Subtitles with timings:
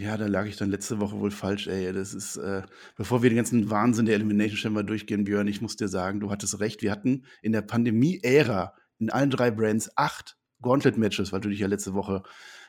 [0.00, 1.92] Ja, da lag ich dann letzte Woche wohl falsch, ey.
[1.92, 2.62] Das ist, äh,
[2.96, 6.30] bevor wir den ganzen Wahnsinn der Elimination Chamber durchgehen, Björn, ich muss dir sagen, du
[6.30, 6.80] hattest recht.
[6.80, 11.66] Wir hatten in der Pandemie-Ära in allen drei Brands acht Gauntlet-Matches, weil du dich ja
[11.66, 12.22] letzte Woche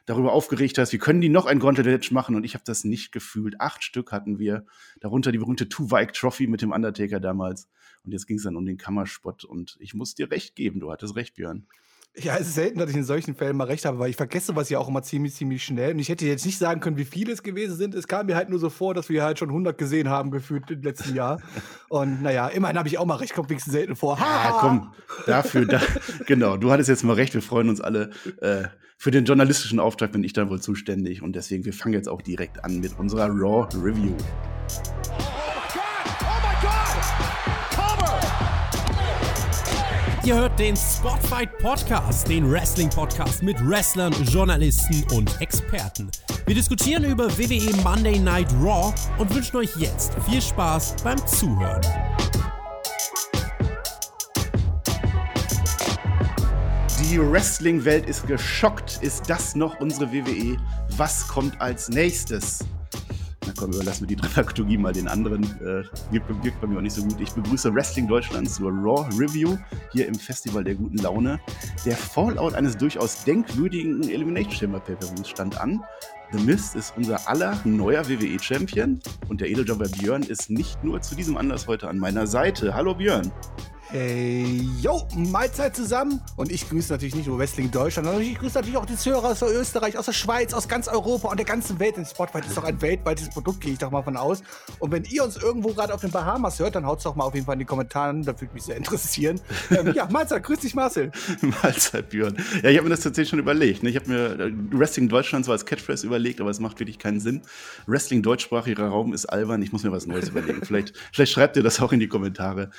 [0.05, 3.13] darüber aufgeregt hast, wie können die noch ein Gauntlet-Match machen und ich habe das nicht
[3.13, 3.61] gefühlt.
[3.61, 4.65] Acht Stück hatten wir,
[4.99, 7.69] darunter die berühmte Two-Vike Trophy mit dem Undertaker damals.
[8.03, 10.91] Und jetzt ging es dann um den Kammerspott und ich muss dir recht geben, du
[10.91, 11.65] hattest recht, Björn.
[12.17, 14.53] Ja, es ist selten, dass ich in solchen Fällen mal recht habe, weil ich vergesse
[14.53, 15.93] was ja auch immer ziemlich, ziemlich schnell.
[15.93, 17.95] Und ich hätte jetzt nicht sagen können, wie viele es gewesen sind.
[17.95, 20.69] Es kam mir halt nur so vor, dass wir halt schon 100 gesehen haben, gefühlt
[20.69, 21.41] im letzten Jahr.
[21.87, 24.19] Und naja, immerhin habe ich auch mal recht, kommt wenigstens selten vor.
[24.19, 24.25] Ha!
[24.25, 24.93] Ja, komm,
[25.25, 25.79] dafür, da,
[26.25, 28.09] genau, du hattest jetzt mal recht, wir freuen uns alle.
[28.41, 28.63] Äh,
[28.97, 32.21] für den journalistischen Auftrag bin ich dann wohl zuständig und deswegen, wir fangen jetzt auch
[32.21, 34.15] direkt an mit unserer Raw Review.
[40.23, 46.11] Ihr hört den Spotfight Podcast, den Wrestling Podcast mit Wrestlern, Journalisten und Experten.
[46.45, 51.81] Wir diskutieren über WWE Monday Night Raw und wünschen euch jetzt viel Spaß beim Zuhören.
[56.99, 58.99] Die Wrestling-Welt ist geschockt.
[59.01, 60.55] Ist das noch unsere WWE?
[60.97, 62.59] Was kommt als nächstes?
[63.61, 65.43] Komm, überlassen wir die Dramaturgie mal den anderen.
[65.61, 67.21] Äh, wirkt, bei mir auch nicht so gut.
[67.21, 69.55] Ich begrüße Wrestling Deutschland zur Raw Review
[69.91, 71.39] hier im Festival der guten Laune.
[71.85, 75.79] Der Fallout eines durchaus denkwürdigen Elimination Chamber pay stand an.
[76.31, 81.13] The Mist ist unser aller neuer WWE-Champion und der Edeljobber Björn ist nicht nur zu
[81.13, 82.73] diesem Anlass heute an meiner Seite.
[82.73, 83.31] Hallo Björn.
[83.93, 86.21] Hey, yo, Mahlzeit zusammen.
[86.37, 89.31] Und ich grüße natürlich nicht nur Wrestling Deutschland, sondern ich grüße natürlich auch die Zuhörer
[89.31, 91.97] aus Österreich, aus der Schweiz, aus ganz Europa und der ganzen Welt.
[91.97, 94.43] Denn Spotify ist doch ein weltweites Produkt, gehe ich doch mal von aus.
[94.79, 97.25] Und wenn ihr uns irgendwo gerade auf den Bahamas hört, dann haut es doch mal
[97.25, 98.17] auf jeden Fall in die Kommentare.
[98.21, 99.41] Da würde mich sehr interessieren.
[99.71, 101.11] ähm, ja, Mahlzeit, grüß dich, Marcel.
[101.41, 102.37] Mahlzeit, Björn.
[102.63, 103.83] Ja, ich habe mir das tatsächlich schon überlegt.
[103.83, 103.89] Ne?
[103.89, 107.19] Ich habe mir äh, Wrestling Deutschland so als Catchphrase überlegt, aber es macht wirklich keinen
[107.19, 107.41] Sinn.
[107.87, 109.61] Wrestling deutschsprachiger Raum ist albern.
[109.61, 110.61] Ich muss mir was Neues überlegen.
[110.63, 112.69] vielleicht, vielleicht schreibt ihr das auch in die Kommentare.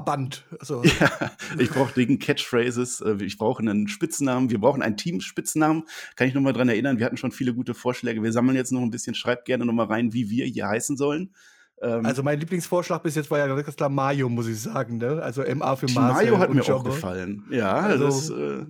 [0.00, 0.44] Wrestling-Dachverband.
[0.58, 1.10] Also, ja,
[1.58, 5.84] ich brauche dringend Catchphrases, äh, ich brauche einen Spitznamen, wir brauchen einen Team-Spitznamen.
[6.16, 8.22] Kann ich noch mal dran erinnern, wir hatten schon viele gute Vorschläge.
[8.22, 10.96] Wir sammeln jetzt noch ein bisschen, schreibt gerne noch mal rein, wie wir hier heißen
[10.96, 11.34] sollen.
[11.82, 14.98] Ähm, also mein Lieblingsvorschlag bis jetzt war ja ganz klar Mayo, muss ich sagen.
[14.98, 15.20] Ne?
[15.22, 16.12] Also MA für Mayo.
[16.12, 17.44] Mayo hat mir auch gefallen.
[17.50, 18.66] Ja, also, das äh,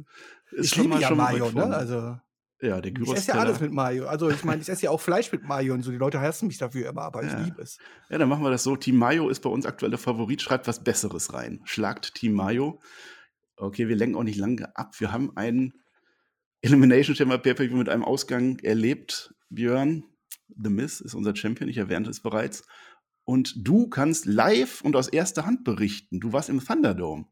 [0.53, 1.65] ist ich schon mal ja schon Mayo, ne?
[1.75, 2.17] Also
[2.61, 3.13] ja, der Gyros.
[3.13, 4.07] Ich esse ja alles mit Mayo.
[4.07, 5.91] Also ich meine, ich esse ja auch Fleisch mit Mayo und so.
[5.91, 7.39] Die Leute hassen mich dafür immer, aber ja.
[7.39, 7.79] ich liebe es.
[8.11, 8.77] Ja, dann machen wir das so.
[8.77, 10.43] Team Mayo ist bei uns aktueller Favorit.
[10.43, 11.61] Schreibt was Besseres rein.
[11.65, 12.81] Schlagt Team Mayo.
[13.57, 14.99] Okay, wir lenken auch nicht lange ab.
[14.99, 15.75] Wir haben einen
[16.61, 19.35] Elimination Chamber pay mit einem Ausgang erlebt.
[19.49, 20.05] Björn,
[20.49, 21.69] The Miss ist unser Champion.
[21.69, 22.65] Ich erwähnte es bereits.
[23.25, 26.21] Und du kannst live und aus erster Hand berichten.
[26.21, 27.27] Du warst im Thunderdome.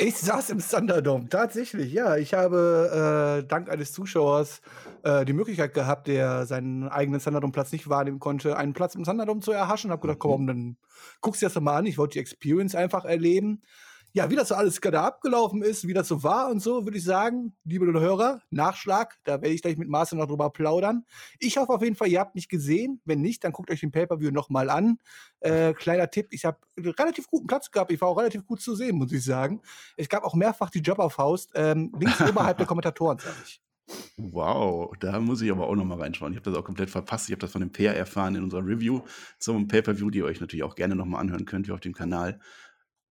[0.00, 2.16] Ich saß im Thunderdome, tatsächlich, ja.
[2.16, 4.60] Ich habe äh, dank eines Zuschauers
[5.02, 9.40] äh, die Möglichkeit gehabt, der seinen eigenen Thunderdome-Platz nicht wahrnehmen konnte, einen Platz im Thunderdome
[9.40, 9.90] zu erhaschen.
[9.90, 10.46] Hab gedacht, komm, mhm.
[10.46, 10.76] dann
[11.20, 11.86] guckst du das mal an.
[11.86, 13.62] Ich wollte die Experience einfach erleben
[14.12, 16.98] ja, wie das so alles gerade abgelaufen ist, wie das so war und so, würde
[16.98, 21.04] ich sagen, liebe Hörer, Nachschlag, da werde ich gleich mit Marcel noch drüber plaudern.
[21.38, 23.00] Ich hoffe auf jeden Fall, ihr habt mich gesehen.
[23.04, 24.98] Wenn nicht, dann guckt euch den Pay-Per-View nochmal an.
[25.40, 27.92] Äh, kleiner Tipp, ich habe relativ guten Platz gehabt.
[27.92, 29.60] Ich war auch relativ gut zu sehen, muss ich sagen.
[29.96, 33.60] Es gab auch mehrfach die Job auf Faust, ähm, links oberhalb der Kommentatoren, sage ich.
[34.18, 36.32] Wow, da muss ich aber auch nochmal reinschauen.
[36.32, 37.28] Ich habe das auch komplett verpasst.
[37.28, 39.00] Ich habe das von dem PR erfahren in unserer Review
[39.38, 42.38] zum Pay-Per-View, die ihr euch natürlich auch gerne nochmal anhören könnt, hier auf dem Kanal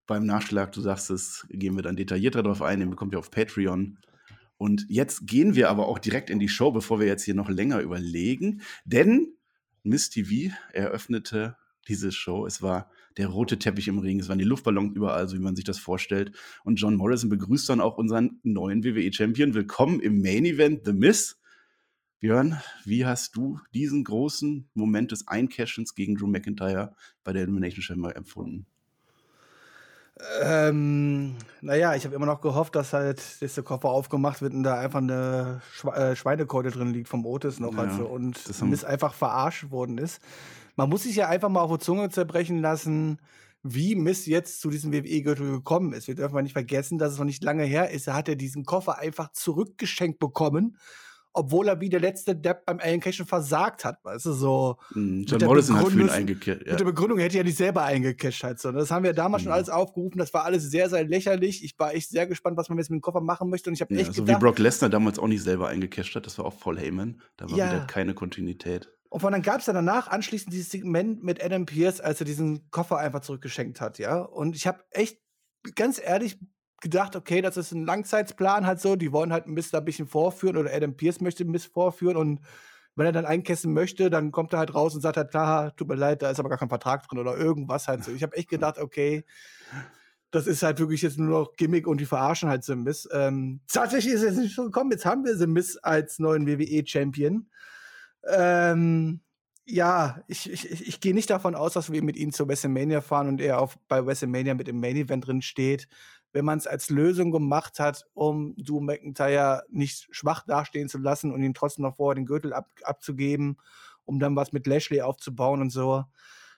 [0.07, 3.29] beim Nachschlag, du sagst es, gehen wir dann detaillierter darauf ein, den bekommt ihr auf
[3.29, 3.99] Patreon.
[4.57, 7.49] Und jetzt gehen wir aber auch direkt in die Show, bevor wir jetzt hier noch
[7.49, 8.61] länger überlegen.
[8.85, 9.33] Denn
[9.83, 11.57] Miss TV eröffnete
[11.87, 12.45] diese Show.
[12.45, 15.55] Es war der rote Teppich im Ring, es waren die Luftballons überall, so wie man
[15.55, 16.31] sich das vorstellt.
[16.63, 19.53] Und John Morrison begrüßt dann auch unseren neuen WWE-Champion.
[19.53, 21.39] Willkommen im Main Event, The Miss.
[22.19, 27.83] Björn, wie hast du diesen großen Moment des Eincashens gegen Drew McIntyre bei der Elimination
[27.83, 28.65] Chamber empfunden?
[30.41, 34.63] Ähm, naja, ich habe immer noch gehofft, dass halt dass der Koffer aufgemacht wird und
[34.63, 37.73] da einfach eine Schwe äh, Schweinekeule drin liegt vom Otis noch.
[37.73, 40.21] Ja, also, und Miss einfach verarscht worden ist.
[40.75, 43.19] Man muss sich ja einfach mal auf die Zunge zerbrechen lassen,
[43.63, 46.07] wie Miss jetzt zu diesem WWE-Gürtel gekommen ist.
[46.07, 48.07] Wir dürfen mal nicht vergessen, dass es noch nicht lange her ist.
[48.07, 50.77] Er hat ja diesen Koffer einfach zurückgeschenkt bekommen
[51.37, 54.03] obwohl er wie der letzte Depp beim Alien Cashen versagt hat.
[54.03, 54.77] Weißt du, so.
[54.95, 56.63] Mm, John Morrison hat für ihn eingecasht.
[56.65, 56.71] Ja.
[56.71, 58.71] Mit der Begründung, er hätte ja nicht selber eingecasht halt so.
[58.71, 60.17] Das haben wir damals schon alles aufgerufen.
[60.17, 61.63] Das war alles sehr, sehr lächerlich.
[61.63, 63.69] Ich war echt sehr gespannt, was man jetzt mit dem Koffer machen möchte.
[63.69, 66.15] Und ich habe ja, echt so gedacht, wie Brock Lesnar damals auch nicht selber eingecasht
[66.15, 66.25] hat.
[66.25, 67.21] Das war auch voll Heyman.
[67.37, 67.71] Da war ja.
[67.71, 68.91] wieder keine Kontinuität.
[69.09, 72.25] Und von dann gab es ja danach anschließend dieses Segment mit Adam Pierce, als er
[72.25, 74.19] diesen Koffer einfach zurückgeschenkt hat, ja.
[74.19, 75.19] Und ich habe echt,
[75.75, 76.39] ganz ehrlich,
[76.81, 78.95] gedacht, okay, das ist ein Langzeitplan halt so.
[78.95, 82.17] Die wollen halt ein bisschen ein bisschen vorführen oder Adam Pierce möchte ein bisschen vorführen
[82.17, 82.41] und
[82.95, 85.87] Wenn er dann einkässen möchte, dann kommt er halt raus und sagt halt, klar, tut
[85.87, 88.11] mir leid, da ist aber gar kein Vertrag drin oder irgendwas halt so.
[88.11, 89.23] Ich habe echt gedacht, okay,
[90.31, 93.07] das ist halt wirklich jetzt nur noch Gimmick und die verarschen halt The Miz.
[93.13, 97.47] Ähm, tatsächlich ist es nicht so gekommen, jetzt haben wir The Miz als neuen WWE-Champion.
[98.27, 99.21] Ähm,
[99.65, 103.27] ja, ich, ich, ich gehe nicht davon aus, dass wir mit ihm zu WrestleMania fahren
[103.27, 105.87] und er auf, bei WrestleMania mit dem Main Event drin steht.
[106.33, 111.31] Wenn man es als Lösung gemacht hat, um Drew McIntyre nicht schwach dastehen zu lassen
[111.31, 113.57] und ihn trotzdem noch vorher den Gürtel ab, abzugeben,
[114.05, 116.05] um dann was mit Lashley aufzubauen und so,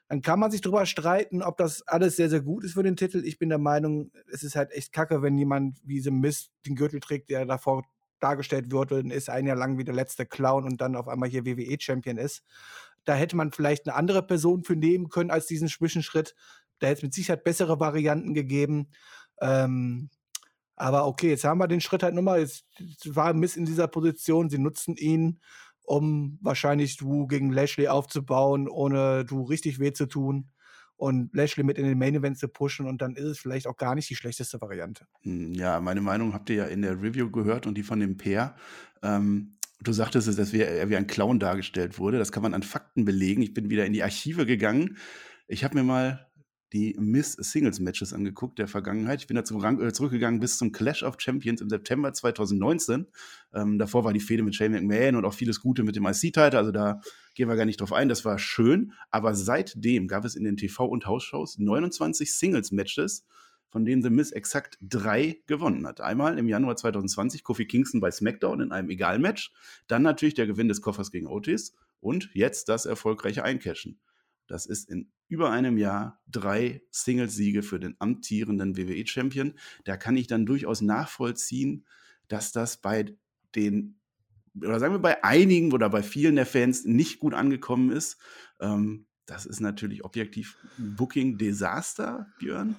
[0.10, 2.95] dann kann man sich darüber streiten, ob das alles sehr, sehr gut ist für den
[2.95, 3.24] Titel.
[3.24, 6.75] Ich bin der Meinung, es ist halt echt kacke, wenn jemand wie The Mist den
[6.75, 7.83] Gürtel trägt, der davor
[8.19, 11.30] dargestellt wird und ist ein Jahr lang wie der letzte Clown und dann auf einmal
[11.30, 12.44] hier WWE-Champion ist.
[13.06, 16.36] Da hätte man vielleicht eine andere Person für nehmen können als diesen Zwischenschritt.
[16.80, 18.88] Da hätte es mit Sicherheit bessere Varianten gegeben.
[19.41, 20.09] Ähm,
[20.75, 22.39] aber okay, jetzt haben wir den Schritt halt nochmal.
[22.39, 22.65] Jetzt
[23.06, 24.50] war Miss in dieser Position.
[24.50, 25.39] Sie nutzen ihn
[25.89, 30.51] um wahrscheinlich du gegen Lashley aufzubauen, ohne du richtig weh zu tun
[30.97, 33.75] und Lashley mit in den Main Event zu pushen und dann ist es vielleicht auch
[33.75, 35.07] gar nicht die schlechteste Variante.
[35.21, 38.18] Hm, ja, meine Meinung habt ihr ja in der Review gehört und die von dem
[38.18, 38.56] Pair.
[39.01, 42.19] Ähm, du sagtest es, dass er wie ein Clown dargestellt wurde.
[42.19, 43.42] Das kann man an Fakten belegen.
[43.42, 44.97] Ich bin wieder in die Archive gegangen.
[45.47, 46.29] Ich habe mir mal
[46.74, 49.21] die Miss Singles Matches angeguckt der Vergangenheit.
[49.21, 53.07] Ich bin dazu äh, zurückgegangen bis zum Clash of Champions im September 2019.
[53.54, 56.57] Ähm, davor war die Fehde mit Shane McMahon und auch vieles Gute mit dem IC-Title.
[56.57, 57.01] Also da
[57.33, 58.10] gehen wir gar nicht drauf ein.
[58.10, 58.94] Das war schön.
[59.10, 63.25] Aber seitdem gab es in den TV- und Hausshows 29 Singles Matches,
[63.68, 66.01] von denen The Miss exakt drei gewonnen hat.
[66.01, 69.51] Einmal im Januar 2020 Kofi Kingston bei SmackDown in einem Egal-Match.
[69.88, 71.74] Dann natürlich der Gewinn des Koffers gegen Otis.
[72.00, 74.00] Und jetzt das erfolgreiche Eincashen.
[74.50, 79.54] Das ist in über einem Jahr drei Singles-Siege für den amtierenden WWE-Champion.
[79.86, 81.86] Da kann ich dann durchaus nachvollziehen,
[82.28, 83.16] dass das bei
[83.56, 84.00] den,
[84.56, 88.18] oder sagen wir bei einigen oder bei vielen der Fans nicht gut angekommen ist.
[88.60, 92.75] Ähm, das ist natürlich objektiv Booking-Desaster, Björn.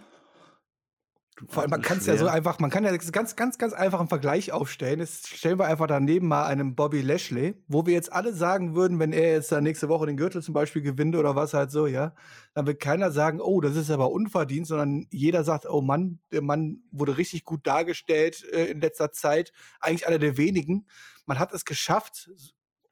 [1.48, 3.98] Vor allem, man kann es ja so einfach, man kann ja ganz, ganz, ganz einfach
[3.98, 5.00] einen Vergleich aufstellen.
[5.00, 8.98] Jetzt stellen wir einfach daneben mal einen Bobby Lashley, wo wir jetzt alle sagen würden,
[8.98, 11.86] wenn er jetzt dann nächste Woche den Gürtel zum Beispiel gewinnt oder was halt so,
[11.86, 12.14] ja,
[12.54, 16.42] dann wird keiner sagen, oh, das ist aber unverdient, sondern jeder sagt, oh Mann, der
[16.42, 19.52] Mann wurde richtig gut dargestellt äh, in letzter Zeit.
[19.80, 20.86] Eigentlich einer der wenigen.
[21.26, 22.30] Man hat es geschafft,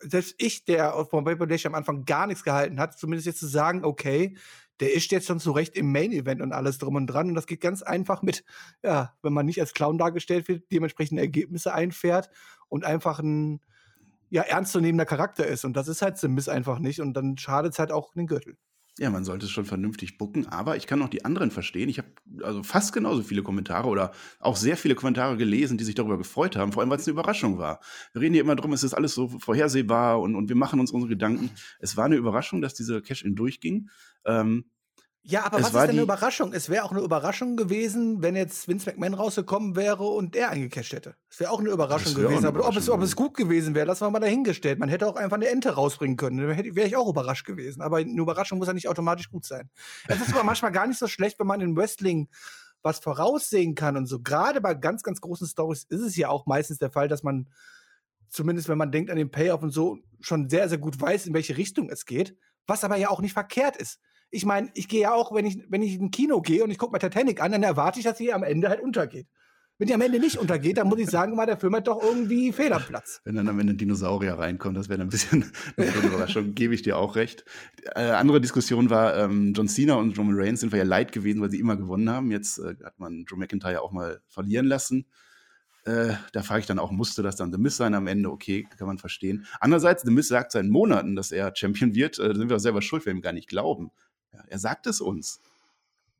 [0.00, 3.48] selbst ich, der von Bobby Lashley am Anfang gar nichts gehalten hat, zumindest jetzt zu
[3.48, 4.36] sagen, okay,
[4.80, 7.28] der ist jetzt schon zurecht im Main-Event und alles drum und dran.
[7.28, 8.44] Und das geht ganz einfach mit,
[8.82, 12.30] ja, wenn man nicht als Clown dargestellt wird, dementsprechend Ergebnisse einfährt
[12.68, 13.60] und einfach ein
[14.30, 15.64] ja, ernstzunehmender Charakter ist.
[15.64, 17.00] Und das ist halt Simis einfach nicht.
[17.00, 18.56] Und dann schadet es halt auch den Gürtel.
[18.98, 21.88] Ja, man sollte es schon vernünftig bucken, aber ich kann auch die anderen verstehen.
[21.88, 22.08] Ich habe
[22.42, 24.10] also fast genauso viele Kommentare oder
[24.40, 27.12] auch sehr viele Kommentare gelesen, die sich darüber gefreut haben, vor allem weil es eine
[27.12, 27.80] Überraschung war.
[28.12, 30.90] Wir reden hier immer darum, es ist alles so vorhersehbar und, und wir machen uns
[30.90, 31.50] unsere Gedanken.
[31.78, 33.88] Es war eine Überraschung, dass diese Cash-In durchging.
[34.24, 34.64] Ähm,
[35.30, 36.54] ja, aber was ist denn eine Überraschung?
[36.54, 40.94] Es wäre auch eine Überraschung gewesen, wenn jetzt Vince McMahon rausgekommen wäre und er eingecasht
[40.94, 41.16] hätte.
[41.28, 42.38] Es wäre auch eine Überraschung gewesen.
[42.38, 44.78] Eine aber ob, es, ob es gut gewesen wäre, das war mal dahingestellt.
[44.78, 46.38] Man hätte auch einfach eine Ente rausbringen können.
[46.38, 47.82] Dann wäre ich auch überrascht gewesen.
[47.82, 49.68] Aber eine Überraschung muss ja nicht automatisch gut sein.
[50.06, 52.30] Es ist aber manchmal gar nicht so schlecht, wenn man in Wrestling
[52.80, 54.20] was voraussehen kann und so.
[54.20, 57.50] Gerade bei ganz, ganz großen Stories ist es ja auch meistens der Fall, dass man
[58.30, 61.34] zumindest wenn man denkt an den Payoff und so, schon sehr, sehr gut weiß, in
[61.34, 62.34] welche Richtung es geht.
[62.66, 65.58] Was aber ja auch nicht verkehrt ist ich meine, ich gehe ja auch, wenn ich,
[65.68, 68.04] wenn ich in ein Kino gehe und ich gucke mir Titanic an, dann erwarte ich,
[68.04, 69.26] dass sie am Ende halt untergeht.
[69.78, 72.02] Wenn die am Ende nicht untergeht, dann muss ich sagen, mal der Film hat doch
[72.02, 73.20] irgendwie Federplatz.
[73.24, 76.82] Wenn dann am Ende ein Dinosaurier reinkommt, das wäre ein bisschen eine Überraschung, gebe ich
[76.82, 77.44] dir auch recht.
[77.94, 81.40] Äh, andere Diskussion war, ähm, John Cena und Roman Reigns sind wir ja leid gewesen,
[81.40, 82.32] weil sie immer gewonnen haben.
[82.32, 85.06] Jetzt äh, hat man Drew McIntyre auch mal verlieren lassen.
[85.84, 88.32] Äh, da frage ich dann auch, musste das dann The Miss sein am Ende?
[88.32, 89.46] Okay, kann man verstehen.
[89.60, 92.18] Andererseits, The Miss sagt seit Monaten, dass er Champion wird.
[92.18, 93.92] Äh, da sind wir auch selber schuld, wenn wir ihm gar nicht glauben.
[94.32, 95.40] Ja, er sagt es uns.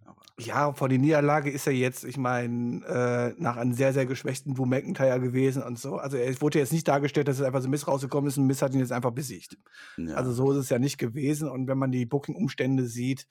[0.04, 4.06] Aber ja, vor der Niederlage ist er jetzt, ich meine, äh, nach einem sehr, sehr
[4.06, 5.96] geschwächten Drew McIntyre gewesen und so.
[5.96, 8.62] Also er wurde jetzt nicht dargestellt, dass es einfach so Miss rausgekommen ist und Miss
[8.62, 9.58] hat ihn jetzt einfach besiegt.
[9.96, 10.14] Ja.
[10.14, 11.48] Also so ist es ja nicht gewesen.
[11.48, 13.26] Und wenn man die Booking-Umstände sieht,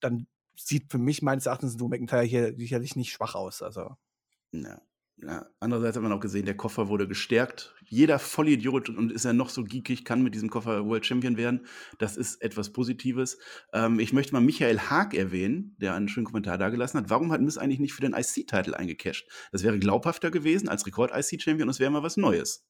[0.00, 0.26] dann
[0.56, 3.62] sieht für mich meines Erachtens Drew McIntyre hier sicherlich nicht schwach aus.
[3.62, 3.96] Also.
[4.52, 4.80] Ja.
[5.16, 7.74] Ja, andererseits hat man auch gesehen, der Koffer wurde gestärkt.
[7.84, 11.66] Jeder Vollidiot und ist er noch so geekig, kann mit diesem Koffer World Champion werden.
[11.98, 13.38] Das ist etwas Positives.
[13.72, 17.10] Ähm, ich möchte mal Michael Haag erwähnen, der einen schönen Kommentar dagelassen hat.
[17.10, 19.28] Warum hat Miss eigentlich nicht für den IC-Titel eingecasht?
[19.52, 22.66] Das wäre glaubhafter gewesen als Rekord-IC-Champion und es wäre mal was Neues.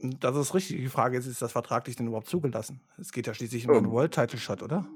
[0.00, 0.76] Das ist richtig.
[0.76, 2.80] Die Frage ist, ist das vertraglich denn überhaupt zugelassen?
[2.98, 4.86] Es geht ja schließlich um einen ähm, World Title Shot, oder?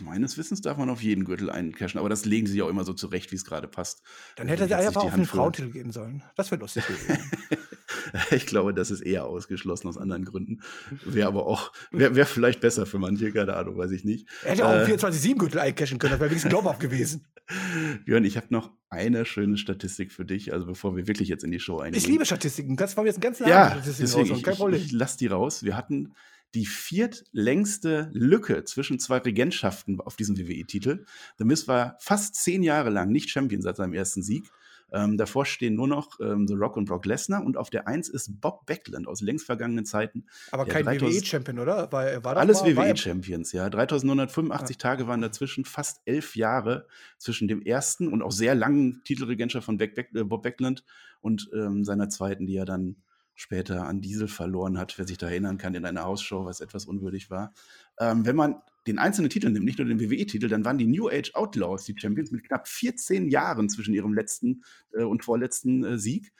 [0.00, 2.84] Meines Wissens darf man auf jeden Gürtel eincashen, aber das legen sie ja auch immer
[2.84, 4.02] so zurecht, wie es gerade passt.
[4.34, 6.24] Dann hätte er einfach auf einen Frauentitel gehen sollen.
[6.34, 7.30] Das wäre lustig gewesen.
[8.30, 10.60] Ich glaube, das ist eher ausgeschlossen aus anderen Gründen.
[11.04, 14.28] Wäre aber auch, wäre wär vielleicht besser für manche, keine Ahnung, weiß ich nicht.
[14.44, 17.26] Er hätte auch einen 24-7-Gürtel eincashen können, das wäre wenigstens glaubhaft gewesen.
[18.04, 21.50] Björn, ich habe noch eine schöne Statistik für dich, also bevor wir wirklich jetzt in
[21.50, 21.98] die Show eingehen.
[21.98, 22.76] Ich liebe Statistiken.
[22.76, 24.80] Kannst du mir jetzt einen ganzen Ja, Statistiken deswegen, ich, kein ich, Problem.
[24.80, 25.62] ich lasse die raus.
[25.62, 26.14] Wir hatten
[26.54, 31.04] die viertlängste Lücke zwischen zwei Regentschaften auf diesem WWE-Titel.
[31.38, 34.50] The Miz war fast zehn Jahre lang nicht Champion seit seinem ersten Sieg.
[34.92, 38.08] Ähm, davor stehen nur noch ähm, The Rock und Brock Lesnar und auf der Eins
[38.08, 40.26] ist Bob Backlund aus längst vergangenen Zeiten.
[40.50, 41.92] Aber kein 3000 WWE-Champion, oder?
[41.92, 43.68] War, war Alles WWE-Champions, ja.
[43.68, 46.86] 3985 Tage waren dazwischen, fast elf Jahre
[47.18, 50.84] zwischen dem ersten und auch sehr langen Titelregentschaft von Beck, Beck, äh, Bob Backlund
[51.20, 52.96] und ähm, seiner zweiten, die er dann
[53.40, 56.84] später an Diesel verloren hat, wer sich da erinnern kann, in einer Hausshow, was etwas
[56.84, 57.54] unwürdig war.
[58.00, 61.08] Ähm, wenn man den einzelnen Titel nimmt, nicht nur den WWE-Titel, dann waren die New
[61.08, 64.62] Age Outlaws die Champions mit knapp 14 Jahren zwischen ihrem letzten
[64.94, 66.32] äh, und vorletzten äh, Sieg.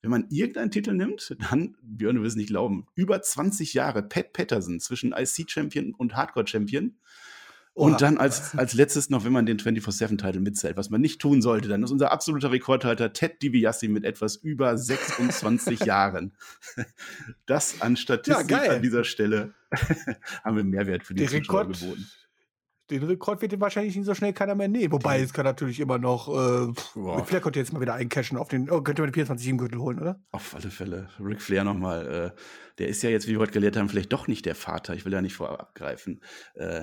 [0.00, 4.32] Wenn man irgendeinen Titel nimmt, dann, Björn, du wirst nicht glauben, über 20 Jahre Pat
[4.32, 6.96] Patterson zwischen IC-Champion und Hardcore-Champion.
[7.78, 7.98] Und Oha.
[7.98, 11.68] dann als, als letztes noch, wenn man den 24-7-Titel mitzählt, was man nicht tun sollte,
[11.68, 16.36] dann ist unser absoluter Rekordhalter Ted DiBiase mit etwas über 26 Jahren.
[17.46, 18.70] Das an Statistik geil.
[18.70, 19.54] an dieser Stelle
[20.42, 22.06] haben wir Mehrwert für die Zuschauer Rekord, geboten.
[22.90, 24.90] den Rekord wird ihm wahrscheinlich nicht so schnell keiner mehr nehmen.
[24.92, 26.26] Wobei, es kann natürlich immer noch.
[26.26, 27.24] Äh, Boah.
[27.24, 28.68] vielleicht könnt ihr jetzt mal wieder eincashen auf den.
[28.72, 30.20] Oh, könnt ihr mal den 24-7-Gürtel holen, oder?
[30.32, 31.10] Auf alle Fälle.
[31.20, 32.32] Ric Flair nochmal.
[32.34, 32.40] Äh,
[32.78, 34.94] der ist ja jetzt, wie wir heute gelernt haben, vielleicht doch nicht der Vater.
[34.94, 36.20] Ich will ja nicht vorab abgreifen.
[36.54, 36.82] Äh,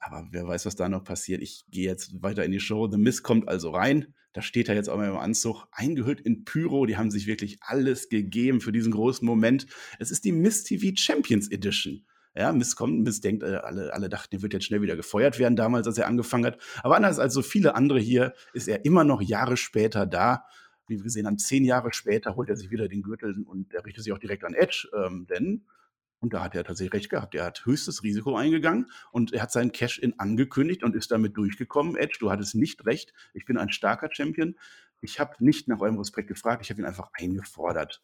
[0.00, 1.42] aber wer weiß, was da noch passiert.
[1.42, 2.88] Ich gehe jetzt weiter in die Show.
[2.90, 4.14] The Miz kommt also rein.
[4.32, 6.86] Da steht er jetzt auch mal im Anzug, eingehüllt in Pyro.
[6.86, 9.66] Die haben sich wirklich alles gegeben für diesen großen Moment.
[9.98, 12.04] Es ist die Miss TV Champions Edition.
[12.36, 15.38] Ja, Miss kommt, Miss denkt, äh, alle, alle dachten, er wird jetzt schnell wieder gefeuert
[15.38, 16.58] werden, damals, als er angefangen hat.
[16.82, 20.44] Aber anders als so viele andere hier, ist er immer noch Jahre später da.
[20.86, 23.86] Wie wir gesehen haben, zehn Jahre später holt er sich wieder den Gürtel und er
[23.86, 25.64] richtet sich auch direkt an Edge, ähm, denn,
[26.26, 29.52] und da hat er tatsächlich recht gehabt, er hat höchstes Risiko eingegangen und er hat
[29.52, 31.94] seinen Cash-In angekündigt und ist damit durchgekommen.
[31.94, 34.56] Edge, du hattest nicht recht, ich bin ein starker Champion.
[35.00, 38.02] Ich habe nicht nach eurem Respekt gefragt, ich habe ihn einfach eingefordert.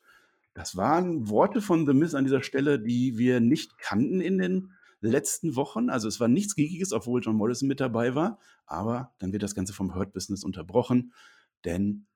[0.55, 4.73] Das waren Worte von The Miz an dieser Stelle, die wir nicht kannten in den
[5.01, 5.91] letzten Wochen.
[5.91, 8.39] Also es war nichts Giegiges, obwohl John Morrison mit dabei war.
[8.67, 11.13] Aber dann wird das Ganze vom Hurt Business unterbrochen,
[11.65, 12.07] denn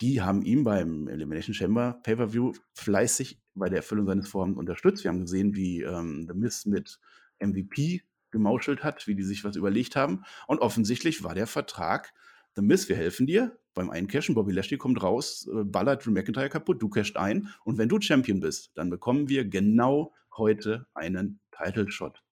[0.00, 5.02] die haben ihn beim Elimination Chamber Pay-Per-View fleißig bei der Erfüllung seines Vorhabens unterstützt.
[5.04, 7.00] Wir haben gesehen, wie ähm, The Miz mit
[7.40, 10.24] MVP gemauschelt hat, wie die sich was überlegt haben.
[10.46, 12.12] Und offensichtlich war der Vertrag,
[12.54, 14.34] The Miz, wir helfen dir beim Eincashen.
[14.34, 17.48] Bobby Lashley kommt raus, äh, ballert Drew McIntyre kaputt, du cashst ein.
[17.64, 22.22] Und wenn du Champion bist, dann bekommen wir genau heute einen Title Shot.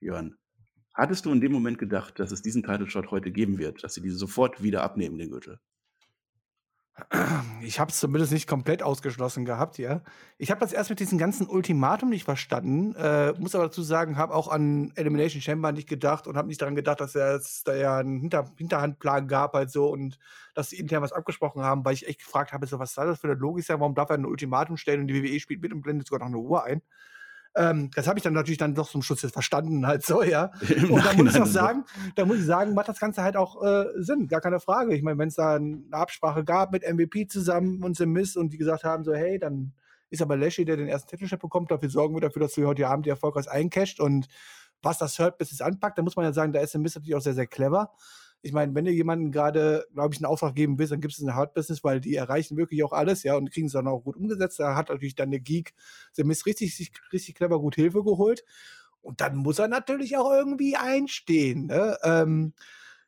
[0.00, 0.36] Jörn,
[0.94, 3.94] hattest du in dem Moment gedacht, dass es diesen Title Shot heute geben wird, dass
[3.94, 5.60] sie diese sofort wieder abnehmen, den Gürtel?
[7.62, 10.02] Ich habe es zumindest nicht komplett ausgeschlossen gehabt, ja.
[10.38, 12.94] Ich habe das erst mit diesem ganzen Ultimatum nicht verstanden.
[12.94, 16.60] Äh, muss aber dazu sagen, habe auch an Elimination Chamber nicht gedacht und habe nicht
[16.60, 20.18] daran gedacht, dass es da ja einen Hinter Hinterhandplan gab halt so und
[20.54, 23.20] dass sie intern was abgesprochen haben, weil ich echt gefragt habe, so, was soll das
[23.20, 23.80] für eine Logik sein?
[23.80, 26.34] Warum darf er ein Ultimatum stellen und die WWE spielt mit und blendet sogar noch
[26.34, 26.82] eine Uhr ein?
[27.56, 30.52] Ähm, das habe ich dann natürlich dann doch zum Schluss jetzt verstanden, halt so, ja.
[30.68, 33.36] Im Und da muss ich auch sagen, da muss ich sagen, macht das Ganze halt
[33.36, 34.94] auch äh, Sinn, gar keine Frage.
[34.94, 38.52] Ich meine, wenn es da eine Absprache gab mit MVP zusammen und The Miss und
[38.52, 39.72] die gesagt haben, so, hey, dann
[40.10, 42.86] ist aber Lashley, der den ersten Titelchef bekommt, dafür sorgen wir dafür, dass du heute
[42.88, 44.28] Abend die erfolgreich eincasht und
[44.82, 47.14] was das Hurt Business anpackt, dann muss man ja sagen, da ist The Miss natürlich
[47.14, 47.92] auch sehr, sehr clever.
[48.42, 51.20] Ich meine, wenn du jemanden gerade, glaube ich, einen Auftrag geben willst, dann gibt es
[51.20, 54.00] ein Hurt Business, weil die erreichen wirklich auch alles, ja, und kriegen es dann auch
[54.02, 54.58] gut umgesetzt.
[54.58, 55.74] Da hat natürlich dann der Geek
[56.12, 58.44] The Miss richtig, sich richtig clever gut Hilfe geholt.
[59.02, 61.66] Und dann muss er natürlich auch irgendwie einstehen.
[61.66, 61.96] Ne?
[62.02, 62.52] Ähm,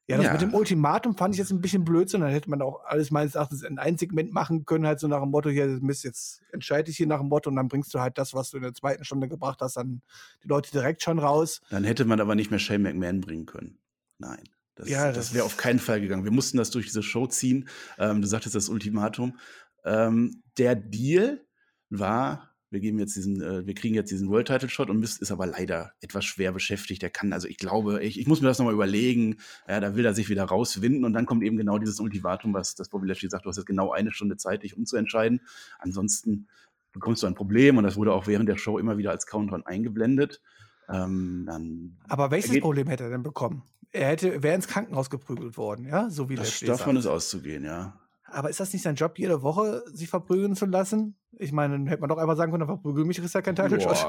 [0.06, 0.32] ja, das Ja.
[0.32, 2.22] mit dem Ultimatum fand ich jetzt ein bisschen Blödsinn.
[2.22, 5.20] Dann hätte man auch alles meines Erachtens in ein Segment machen können, halt so nach
[5.20, 8.00] dem Motto, hier, Mist, jetzt entscheide ich hier nach dem Motto und dann bringst du
[8.00, 10.02] halt das, was du in der zweiten Stunde gebracht hast, dann
[10.42, 11.60] die Leute direkt schon raus.
[11.70, 13.78] Dann hätte man aber nicht mehr Shane McMahon bringen können.
[14.18, 14.42] Nein.
[14.74, 16.24] Das, Ja, das, wäre auf keinen Fall gegangen.
[16.24, 17.68] Wir mussten das durch diese Show ziehen.
[17.98, 19.38] Ähm, du sagtest das Ultimatum.
[19.84, 21.44] Ähm, der Deal
[21.90, 25.20] war, wir geben jetzt diesen, äh, wir kriegen jetzt diesen World Title Shot und Mist
[25.20, 27.02] ist aber leider etwas schwer beschäftigt.
[27.02, 29.36] Er kann, also ich glaube, ich, ich muss mir das nochmal überlegen.
[29.68, 32.74] Ja, da will er sich wieder rauswinden und dann kommt eben genau dieses Ultimatum, was
[32.74, 35.42] das Bobby Lashley sagt, du hast jetzt genau eine Stunde Zeit, dich umzuentscheiden.
[35.78, 36.48] Ansonsten
[36.92, 39.66] bekommst du ein Problem und das wurde auch während der Show immer wieder als Countdown
[39.66, 40.40] eingeblendet.
[40.88, 43.62] Ähm, dann Aber welches Problem hätte er denn bekommen?
[43.92, 47.98] Er hätte, wäre ins Krankenhaus geprügelt worden, ja, so wie Das, davon ist auszugehen, ja.
[48.24, 51.16] Aber ist das nicht sein Job, jede Woche sich verprügeln zu lassen?
[51.38, 53.78] Ich meine, dann hätte man doch einfach sagen können, verprügel mich, ist ja kein Title
[53.78, 54.06] Shot.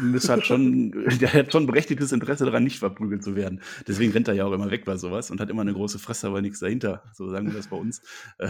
[0.00, 3.60] Miss hat schon, der hat schon berechtigtes Interesse daran, nicht verprügelt zu werden.
[3.86, 6.28] Deswegen rennt er ja auch immer weg bei sowas und hat immer eine große Fresse,
[6.28, 7.02] aber nichts dahinter.
[7.12, 8.00] So sagen wir das bei uns.
[8.38, 8.48] Äh,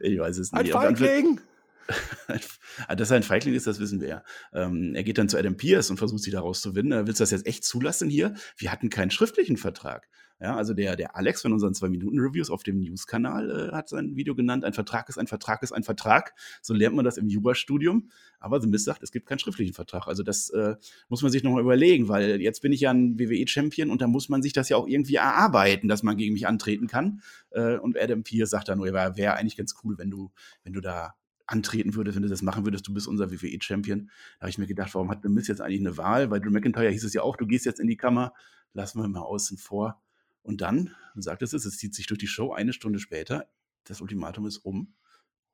[0.00, 0.72] Ich weiß es Ein nicht.
[0.72, 1.40] Fall- Feigling!
[2.96, 4.24] dass er ein Feigling ist, das wissen wir ja.
[4.52, 6.92] Ähm, er geht dann zu Adam Pierce und versucht, sie da rauszuwinnen.
[6.92, 8.34] Äh, willst du das jetzt echt zulassen hier?
[8.56, 10.08] Wir hatten keinen schriftlichen Vertrag.
[10.40, 14.36] Ja, also der, der Alex von unseren Zwei-Minuten-Reviews auf dem News-Kanal äh, hat sein Video
[14.36, 16.32] genannt, ein Vertrag ist ein Vertrag ist ein Vertrag.
[16.62, 18.10] So lernt man das im Jurastudium.
[18.38, 20.06] Aber The Mist sagt, es gibt keinen schriftlichen Vertrag.
[20.06, 20.76] Also das äh,
[21.08, 24.28] muss man sich nochmal überlegen, weil jetzt bin ich ja ein WWE-Champion und da muss
[24.28, 27.20] man sich das ja auch irgendwie erarbeiten, dass man gegen mich antreten kann.
[27.50, 30.30] Äh, und Adam Pierce sagt dann nur, wäre wär eigentlich ganz cool, wenn du,
[30.62, 31.14] wenn du da
[31.48, 34.10] antreten würdest, wenn du das machen würdest, du bist unser WWE-Champion.
[34.38, 36.28] Da habe ich mir gedacht, warum hat Mist jetzt eigentlich eine Wahl?
[36.28, 38.34] Bei Drew McIntyre hieß es ja auch, du gehst jetzt in die Kammer,
[38.74, 40.00] lassen wir mal außen vor.
[40.42, 43.48] Und dann, sagt es, es zieht sich durch die Show eine Stunde später,
[43.84, 44.94] das Ultimatum ist um.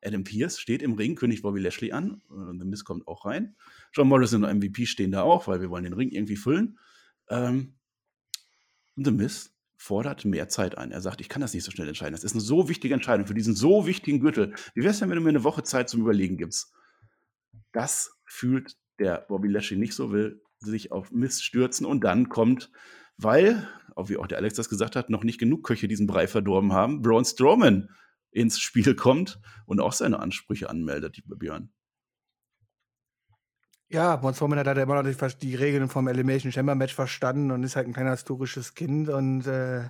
[0.05, 2.21] Adam Pierce steht im Ring, König Bobby Lashley an.
[2.31, 3.57] Äh, The Miz kommt auch rein.
[3.93, 6.79] John Morrison und MVP stehen da auch, weil wir wollen den Ring irgendwie füllen.
[7.29, 7.75] Ähm,
[8.97, 9.54] The Miz
[9.85, 10.93] fordert mehr Zeit ein.
[10.93, 12.15] Er sagt, ich kann das nicht so schnell entscheiden.
[12.15, 14.55] Das ist eine so wichtige Entscheidung für diesen so wichtigen Gürtel.
[14.75, 16.73] Wie wäre es denn, wenn du mir eine Woche Zeit zum Überlegen gibst?
[17.73, 22.71] Das fühlt der Bobby Lashley nicht so, will sich auf Miss stürzen und dann kommt
[23.19, 23.69] weil,
[24.07, 27.03] wie auch der Alex das gesagt hat, noch nicht genug Köche diesen Brei verdorben haben,
[27.03, 27.91] Braun Strowman
[28.31, 31.74] ins Spiel kommt und auch seine Ansprüche anmeldet, lieber Björn.
[33.95, 37.63] Ja, Braun Strowman hat halt immer noch die Regeln vom Elimination Chamber Match verstanden und
[37.63, 39.89] ist halt ein kleiner historisches Kind und äh,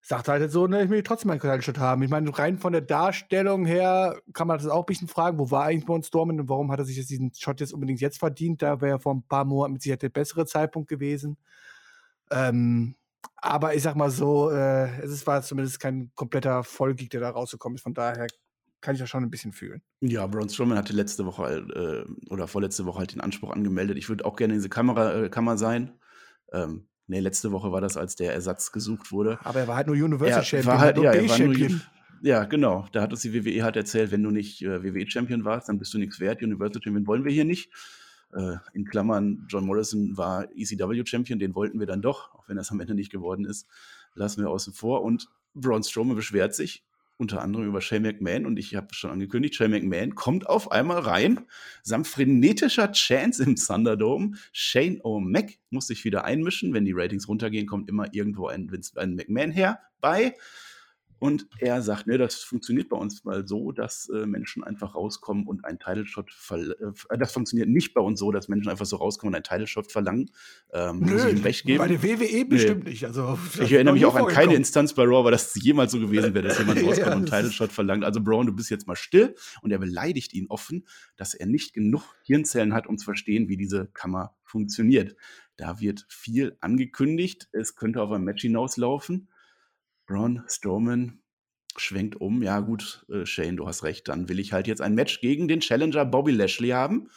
[0.00, 2.02] sagt halt so, ne, ich will trotzdem einen Title-Shot haben.
[2.02, 5.48] Ich meine, rein von der Darstellung her kann man das auch ein bisschen fragen, wo
[5.52, 8.18] war eigentlich Braun Strowman und warum hat er sich jetzt diesen Shot jetzt unbedingt jetzt
[8.18, 8.62] verdient?
[8.62, 11.36] Da wäre vor ein paar Monaten mit Sicherheit der bessere Zeitpunkt gewesen.
[12.32, 12.96] Ähm,
[13.36, 17.76] aber ich sag mal so, äh, es war zumindest kein kompletter Vollgeek, der da rausgekommen
[17.76, 17.82] ist.
[17.82, 18.26] Von daher
[18.80, 19.82] kann ich das schon ein bisschen fühlen.
[20.00, 23.98] Ja, Braun Strowman hatte letzte Woche äh, oder vorletzte Woche halt den Anspruch angemeldet.
[23.98, 25.98] Ich würde auch gerne in diese Kamera, äh, Kammer sein.
[26.52, 29.38] Ähm, nee, letzte Woche war das, als der Ersatz gesucht wurde.
[29.44, 30.72] Aber er war halt nur Universal Champion.
[30.72, 31.80] War halt, ja, er war nur,
[32.22, 32.86] ja, genau.
[32.92, 35.94] Da hat uns die WWE halt erzählt, wenn du nicht äh, WWE-Champion warst, dann bist
[35.94, 36.42] du nichts wert.
[36.42, 37.70] Universal Champion wollen wir hier nicht
[38.34, 42.70] äh, in Klammern, John Morrison war ECW-Champion, den wollten wir dann doch, auch wenn das
[42.70, 43.66] am Ende nicht geworden ist,
[44.14, 45.02] lassen wir außen vor.
[45.02, 46.84] Und Braun Strowman beschwert sich
[47.18, 51.00] unter anderem über Shane McMahon und ich habe schon angekündigt, Shane McMahon kommt auf einmal
[51.00, 51.40] rein,
[51.82, 54.36] samt frenetischer Chance im Thunderdome.
[54.52, 59.14] Shane O'Mac muss sich wieder einmischen, wenn die Ratings runtergehen, kommt immer irgendwo ein ein
[59.14, 60.34] McMahon her bei.
[61.18, 65.46] Und er sagt, ne, das funktioniert bei uns mal so, dass äh, Menschen einfach rauskommen
[65.46, 66.94] und einen Title Shot verlangen.
[67.10, 69.66] Äh, das funktioniert nicht bei uns so, dass Menschen einfach so rauskommen und einen Title
[69.66, 70.30] Shot verlangen.
[70.72, 71.78] Ähm, Nö, muss ich ihm recht geben.
[71.78, 72.90] Bei der WWE bestimmt nee.
[72.90, 73.04] nicht.
[73.04, 76.34] Also, ich erinnere mich auch an keine Instanz bei Raw, weil das jemals so gewesen
[76.34, 78.04] wäre, dass jemand rauskommt ja, und einen Title Shot verlangt.
[78.04, 81.74] Also Braun, du bist jetzt mal still und er beleidigt ihn offen, dass er nicht
[81.74, 85.16] genug Hirnzellen hat, um zu verstehen, wie diese Kammer funktioniert.
[85.56, 87.48] Da wird viel angekündigt.
[87.52, 89.28] Es könnte auf ein Match hinauslaufen.
[90.08, 91.20] Braun Strowman
[91.76, 92.42] schwenkt um.
[92.42, 94.08] Ja, gut, äh, Shane, du hast recht.
[94.08, 97.10] Dann will ich halt jetzt ein Match gegen den Challenger Bobby Lashley haben.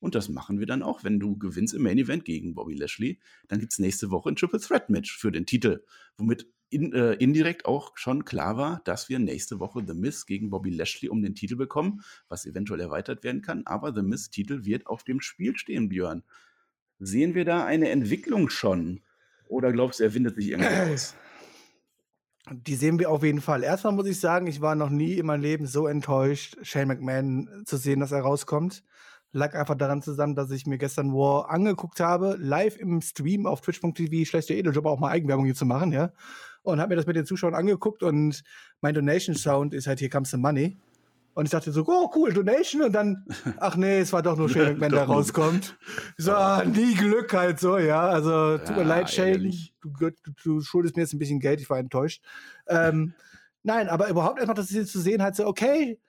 [0.00, 1.04] Und das machen wir dann auch.
[1.04, 4.36] Wenn du gewinnst im Main Event gegen Bobby Lashley, dann gibt es nächste Woche ein
[4.36, 5.84] Triple Threat Match für den Titel.
[6.16, 10.50] Womit in, äh, indirekt auch schon klar war, dass wir nächste Woche The Miz gegen
[10.50, 13.66] Bobby Lashley um den Titel bekommen, was eventuell erweitert werden kann.
[13.66, 16.22] Aber The Miz-Titel wird auf dem Spiel stehen, Björn.
[16.98, 19.02] Sehen wir da eine Entwicklung schon?
[19.48, 21.14] Oder glaubst du, er windet sich irgendwie aus?
[22.50, 23.62] Die sehen wir auf jeden Fall.
[23.62, 27.62] Erstmal muss ich sagen, ich war noch nie in meinem Leben so enttäuscht, Shane McMahon
[27.66, 28.84] zu sehen, dass er rauskommt.
[29.32, 33.60] Lag einfach daran zusammen, dass ich mir gestern War angeguckt habe, live im Stream auf
[33.60, 36.12] twitch.tv, schlechter Edeljob, auch mal Eigenwerbung hier zu machen, ja.
[36.62, 38.42] Und habe mir das mit den Zuschauern angeguckt und
[38.80, 40.78] mein Donation Sound ist halt, hier comes the money.
[41.38, 42.82] Und ich dachte so, oh cool, Donation.
[42.82, 43.24] Und dann,
[43.58, 45.78] ach nee, es war doch nur Shane wenn der rauskommt.
[46.16, 48.08] So, ah, nie Glück halt so, ja.
[48.08, 50.10] Also tut mir leid, Shane, du, du,
[50.42, 52.24] du, schuldest mir jetzt ein bisschen Geld, ich war enttäuscht.
[52.66, 53.14] Ähm,
[53.62, 56.00] nein, aber überhaupt einfach, das jetzt zu sehen, halt so, okay,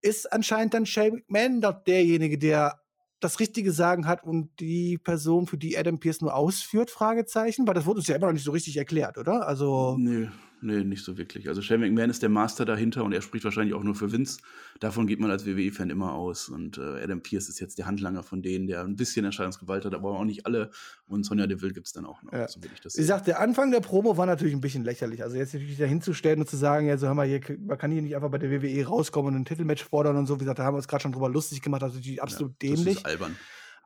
[0.00, 2.80] ist anscheinend dann Shane McMahon dort derjenige, der
[3.20, 7.66] das richtige Sagen hat und die Person, für die Adam Pierce nur ausführt, Fragezeichen?
[7.66, 9.46] Weil das wurde uns ja immer noch nicht so richtig erklärt, oder?
[9.46, 9.96] Also.
[9.98, 10.28] Nö,
[10.60, 11.48] Nee, nicht so wirklich.
[11.48, 14.40] Also Shane McMahon ist der Master dahinter und er spricht wahrscheinlich auch nur für Vince.
[14.80, 16.48] Davon geht man als WWE-Fan immer aus.
[16.48, 19.94] Und äh, Adam Pierce ist jetzt der Handlanger von denen, der ein bisschen Entscheidungsgewalt hat,
[19.94, 20.70] aber auch nicht alle.
[21.06, 22.32] Und Sonja Deville gibt es dann auch noch.
[22.32, 22.48] Ja.
[22.48, 22.96] So will ich das.
[22.96, 25.22] Ich sag, der Anfang der Promo war natürlich ein bisschen lächerlich.
[25.22, 27.90] Also jetzt natürlich da hinzustellen und zu sagen, ja, so haben wir hier, man kann
[27.90, 30.36] hier nicht einfach bei der WWE rauskommen und ein Titelmatch fordern und so.
[30.36, 31.82] Wie gesagt, da haben wir uns gerade schon drüber lustig gemacht.
[31.82, 33.02] Das ist natürlich absolut ja, dämlich.
[33.02, 33.36] Das ist albern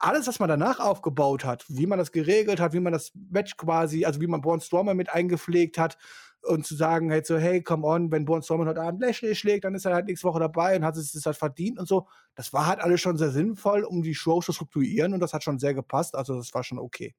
[0.02, 3.56] alles, was man danach aufgebaut hat, wie man das geregelt hat, wie man das Match
[3.56, 5.96] quasi, also wie man Braun Strowman mit eingepflegt hat,
[6.44, 9.64] und zu sagen halt so, hey, come on, wenn Braun Strowman heute Abend Lashley schlägt,
[9.64, 12.08] dann ist er halt nächste Woche dabei und hat es das halt verdient und so.
[12.34, 15.44] Das war halt alles schon sehr sinnvoll, um die Show zu strukturieren und das hat
[15.44, 17.14] schon sehr gepasst, also das war schon okay.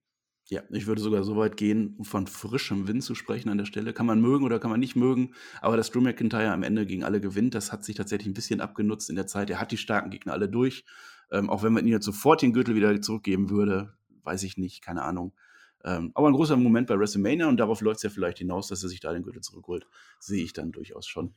[0.49, 3.65] Ja, ich würde sogar so weit gehen, um von frischem Wind zu sprechen an der
[3.65, 3.93] Stelle.
[3.93, 7.03] Kann man mögen oder kann man nicht mögen, aber dass Drew McIntyre am Ende gegen
[7.05, 9.49] alle gewinnt, das hat sich tatsächlich ein bisschen abgenutzt in der Zeit.
[9.49, 10.83] Er hat die starken Gegner alle durch.
[11.31, 14.81] Ähm, auch wenn man ihm jetzt sofort den Gürtel wieder zurückgeben würde, weiß ich nicht,
[14.81, 15.33] keine Ahnung.
[15.83, 18.83] Ähm, aber ein großer Moment bei WrestleMania und darauf läuft es ja vielleicht hinaus, dass
[18.83, 19.85] er sich da den Gürtel zurückholt,
[20.19, 21.33] sehe ich dann durchaus schon.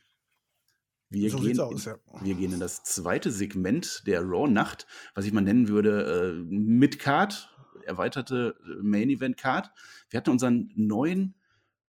[1.08, 1.96] Wir, so gehen, aus, ja.
[2.20, 7.48] wir gehen in das zweite Segment der Raw-Nacht, was ich mal nennen würde, äh, Mid-Card,
[7.84, 9.70] erweiterte äh, Main-Event-Card.
[10.10, 11.34] Wir hatten unseren neuen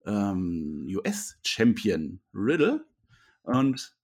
[0.06, 2.84] ähm, US-Champion Riddle
[3.42, 3.97] und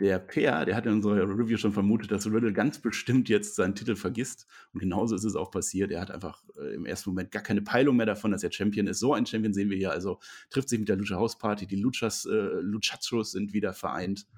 [0.00, 3.74] der Peer, der hat in unserer Review schon vermutet, dass Riddle ganz bestimmt jetzt seinen
[3.74, 4.46] Titel vergisst.
[4.72, 5.90] Und genauso ist es auch passiert.
[5.90, 8.86] Er hat einfach äh, im ersten Moment gar keine Peilung mehr davon, dass er Champion
[8.86, 9.00] ist.
[9.00, 9.90] So ein Champion sehen wir hier.
[9.90, 11.66] Also trifft sich mit der Lucha House Party.
[11.66, 14.28] Die Luchas, äh, Luchachos sind wieder vereint.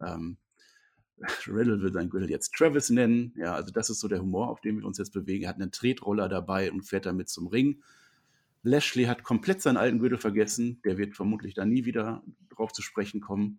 [0.00, 0.36] Ähm,
[1.48, 3.34] Riddle will seinen Gürtel jetzt Travis nennen.
[3.36, 5.44] Ja, also das ist so der Humor, auf dem wir uns jetzt bewegen.
[5.44, 7.82] Er hat einen Tretroller dabei und fährt damit zum Ring.
[8.62, 10.80] Lashley hat komplett seinen alten Gürtel vergessen.
[10.84, 13.58] Der wird vermutlich da nie wieder drauf zu sprechen kommen.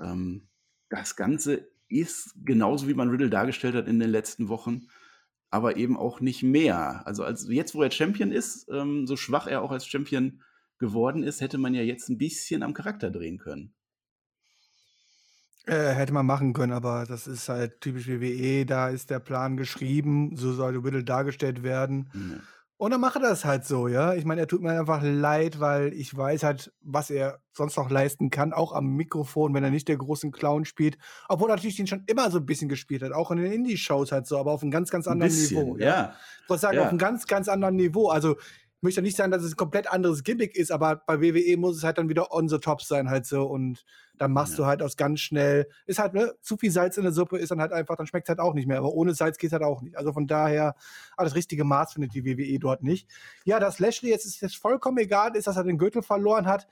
[0.00, 0.48] Ähm,
[0.92, 4.88] das Ganze ist genauso, wie man Riddle dargestellt hat in den letzten Wochen,
[5.50, 7.06] aber eben auch nicht mehr.
[7.06, 10.42] Also als, jetzt, wo er Champion ist, ähm, so schwach er auch als Champion
[10.78, 13.74] geworden ist, hätte man ja jetzt ein bisschen am Charakter drehen können.
[15.66, 18.66] Äh, hätte man machen können, aber das ist halt typisch WWE.
[18.66, 22.10] Da ist der Plan geschrieben, so sollte Riddle dargestellt werden.
[22.12, 22.40] Mhm.
[22.82, 24.14] Und dann mache das halt so, ja.
[24.14, 27.88] Ich meine, er tut mir einfach leid, weil ich weiß halt, was er sonst noch
[27.90, 30.98] leisten kann, auch am Mikrofon, wenn er nicht der großen Clown spielt.
[31.28, 34.10] Obwohl er natürlich den schon immer so ein bisschen gespielt hat, auch in den Indie-Shows
[34.10, 35.76] halt so, aber auf einem ganz, ganz anderen bisschen, Niveau.
[35.76, 35.86] Ja.
[35.86, 36.14] ja.
[36.42, 36.82] Ich muss sagen, ja.
[36.82, 38.08] auf einem ganz, ganz anderen Niveau.
[38.08, 38.34] Also
[38.82, 41.84] möchte nicht sagen, dass es ein komplett anderes Gimmick ist, aber bei WWE muss es
[41.84, 43.84] halt dann wieder on the top sein halt so und
[44.18, 44.56] dann machst ja.
[44.58, 47.50] du halt aus ganz schnell, ist halt, ne, zu viel Salz in der Suppe ist
[47.50, 49.52] dann halt einfach, dann schmeckt es halt auch nicht mehr, aber ohne Salz geht es
[49.52, 49.96] halt auch nicht.
[49.96, 50.74] Also von daher,
[51.16, 53.08] aber das richtige Maß findet die WWE dort nicht.
[53.44, 56.66] Ja, dass Lashley jetzt ist jetzt vollkommen egal ist, dass er den Gürtel verloren hat,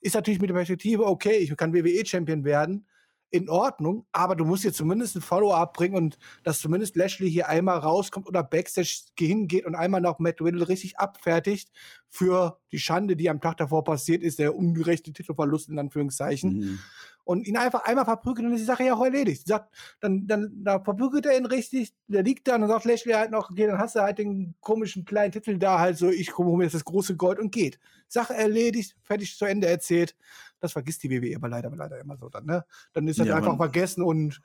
[0.00, 2.86] ist natürlich mit der Perspektive, okay, ich kann WWE-Champion werden,
[3.30, 7.48] in Ordnung, aber du musst hier zumindest ein Follow-up bringen und dass zumindest Lashley hier
[7.48, 11.70] einmal rauskommt oder Backstage hingeht und einmal noch Matt Riddle richtig abfertigt
[12.08, 16.58] für die Schande, die am Tag davor passiert ist, der ungerechte Titelverlust in Anführungszeichen.
[16.58, 16.78] Mhm
[17.26, 19.48] und ihn einfach einmal verprügelt und ist die Sache ja auch erledigt.
[19.48, 23.14] Sagt, dann, dann da verprügelt er ihn richtig, der liegt da und dann sagt Lashley
[23.14, 26.30] halt noch, okay, dann hast du halt den komischen kleinen Titel da halt so, ich
[26.30, 27.80] komme mir jetzt das große Gold und geht.
[28.06, 30.14] Sache erledigt, fertig zu Ende erzählt.
[30.60, 32.64] Das vergisst die WWE aber leider, leider immer so dann, ne?
[32.92, 34.40] Dann ist das ja, einfach vergessen und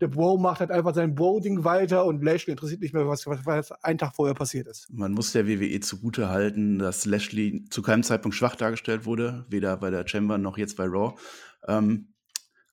[0.00, 3.44] der Bro macht halt einfach sein Bro-Ding weiter und Lashley interessiert nicht mehr, was, was,
[3.44, 4.86] was einen Tag vorher passiert ist.
[4.92, 9.76] Man muss der WWE zugute halten, dass Lashley zu keinem Zeitpunkt schwach dargestellt wurde, weder
[9.76, 11.14] bei der Chamber noch jetzt bei Raw.
[11.66, 12.14] Ähm,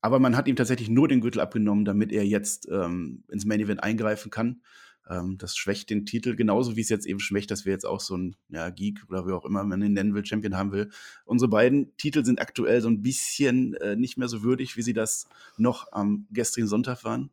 [0.02, 3.60] aber man hat ihm tatsächlich nur den Gürtel abgenommen, damit er jetzt ähm, ins Main
[3.60, 4.62] Event eingreifen kann.
[5.10, 8.00] Ähm, das schwächt den Titel, genauso wie es jetzt eben schwächt, dass wir jetzt auch
[8.00, 10.90] so ein ja, Geek oder wie auch immer man ihn nennen will, Champion haben will.
[11.26, 14.94] Unsere beiden Titel sind aktuell so ein bisschen äh, nicht mehr so würdig, wie sie
[14.94, 15.28] das
[15.58, 17.30] noch am gestrigen Sonntag waren.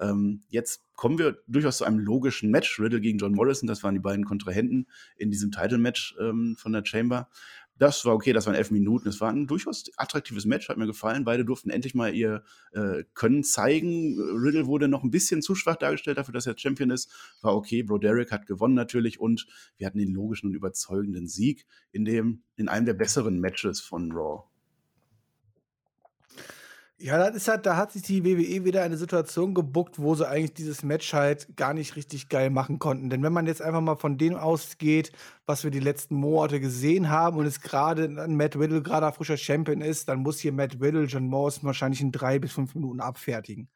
[0.00, 2.78] Ähm, jetzt kommen wir durchaus zu einem logischen Match.
[2.80, 6.84] Riddle gegen John Morrison, das waren die beiden Kontrahenten in diesem Title-Match ähm, von der
[6.84, 7.28] Chamber.
[7.78, 9.08] Das war okay, das waren elf Minuten.
[9.08, 11.24] Es war ein durchaus attraktives Match, hat mir gefallen.
[11.24, 14.18] Beide durften endlich mal ihr äh, Können zeigen.
[14.20, 17.10] Riddle wurde noch ein bisschen zu schwach dargestellt dafür, dass er Champion ist.
[17.40, 17.82] War okay.
[17.82, 19.46] Broderick hat gewonnen natürlich und
[19.78, 24.12] wir hatten den logischen und überzeugenden Sieg in dem, in einem der besseren Matches von
[24.12, 24.51] Raw.
[27.04, 30.28] Ja, das ist halt, da hat sich die WWE wieder eine Situation gebuckt, wo sie
[30.28, 33.10] eigentlich dieses Match halt gar nicht richtig geil machen konnten.
[33.10, 35.10] Denn wenn man jetzt einfach mal von dem ausgeht,
[35.44, 39.36] was wir die letzten Monate gesehen haben und es gerade Matt Riddle gerade ein frischer
[39.36, 43.00] Champion ist, dann muss hier Matt Riddle John Morrison wahrscheinlich in drei bis fünf Minuten
[43.00, 43.68] abfertigen.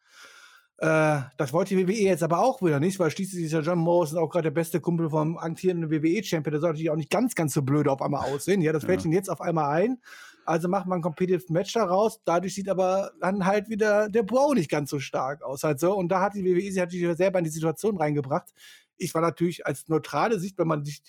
[0.79, 3.81] Äh, das wollte die WWE jetzt aber auch wieder nicht, weil schließlich ist ja John
[3.81, 6.53] Morrison auch gerade der beste Kumpel vom amtierenden WWE-Champion.
[6.53, 8.61] Der sollte natürlich auch nicht ganz, ganz so blöd auf einmal aussehen.
[8.61, 9.07] Ja, das fällt ja.
[9.07, 9.99] ihn jetzt auf einmal ein.
[10.47, 12.21] Also macht man ein Competitive Match daraus.
[12.25, 15.65] Dadurch sieht aber dann halt wieder der Bro nicht ganz so stark aus.
[15.65, 15.95] Halt so.
[15.95, 18.53] Und da hat die WWE sich natürlich selber in die Situation reingebracht.
[18.97, 21.03] Ich war natürlich als neutrale Sicht, wenn man sich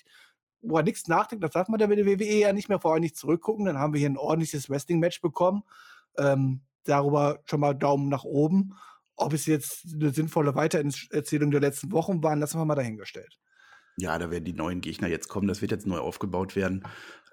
[0.60, 3.66] wo er nichts nachdenkt, das darf man der WWE ja nicht mehr vorher nicht zurückgucken.
[3.66, 5.62] Dann haben wir hier ein ordentliches Wrestling-Match bekommen.
[6.16, 8.74] Ähm, darüber schon mal Daumen nach oben.
[9.16, 13.38] Ob es jetzt eine sinnvolle Weitererzählung der letzten Wochen war, lassen wir mal dahingestellt.
[14.00, 15.48] Ja, da werden die neuen Gegner jetzt kommen.
[15.48, 16.84] Das wird jetzt neu aufgebaut werden.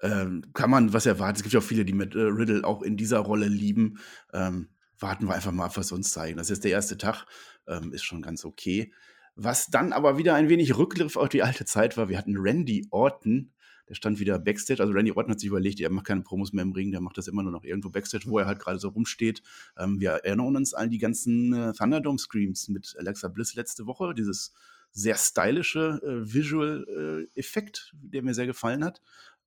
[0.02, 1.36] Ähm, kann man was erwarten?
[1.36, 4.00] Es gibt ja auch viele, die mit äh, Riddle auch in dieser Rolle lieben.
[4.32, 6.38] Ähm, warten wir einfach mal was uns zeigen.
[6.38, 7.24] Das ist der erste Tag.
[7.68, 8.92] Ähm, ist schon ganz okay.
[9.36, 12.88] Was dann aber wieder ein wenig Rückgriff auf die alte Zeit war, wir hatten Randy
[12.90, 13.52] Orton,
[13.88, 14.82] der stand wieder Backstage.
[14.82, 17.16] Also Randy Orton hat sich überlegt, er macht keine Promos mehr im Ring, der macht
[17.16, 19.40] das immer nur noch irgendwo Backstage, wo er halt gerade so rumsteht.
[19.78, 24.52] Ähm, wir erinnern uns an die ganzen äh, Thunderdome-Screams mit Alexa Bliss letzte Woche, dieses
[24.92, 29.00] sehr stylische äh, Visual-Effekt, äh, der mir sehr gefallen hat.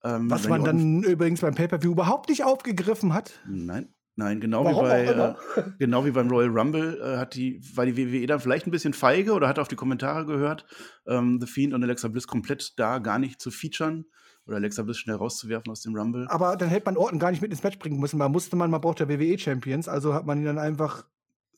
[0.03, 3.31] Ähm, Was man dann übrigens beim Pay-Per-View überhaupt nicht aufgegriffen hat.
[3.47, 3.93] Nein.
[4.15, 7.95] Nein, genau wie, bei, äh, genau wie beim Royal Rumble äh, hat die, war die
[7.95, 10.65] WWE dann vielleicht ein bisschen feige oder hat auf die Kommentare gehört,
[11.07, 14.07] ähm, The Fiend und Alexa Bliss komplett da gar nicht zu featuren
[14.45, 16.27] oder Alexa Bliss schnell rauszuwerfen aus dem Rumble.
[16.27, 18.17] Aber dann hätte man Orton gar nicht mit ins Match bringen müssen.
[18.17, 21.05] Man musste man, man braucht ja WWE Champions, also hat man ihn dann einfach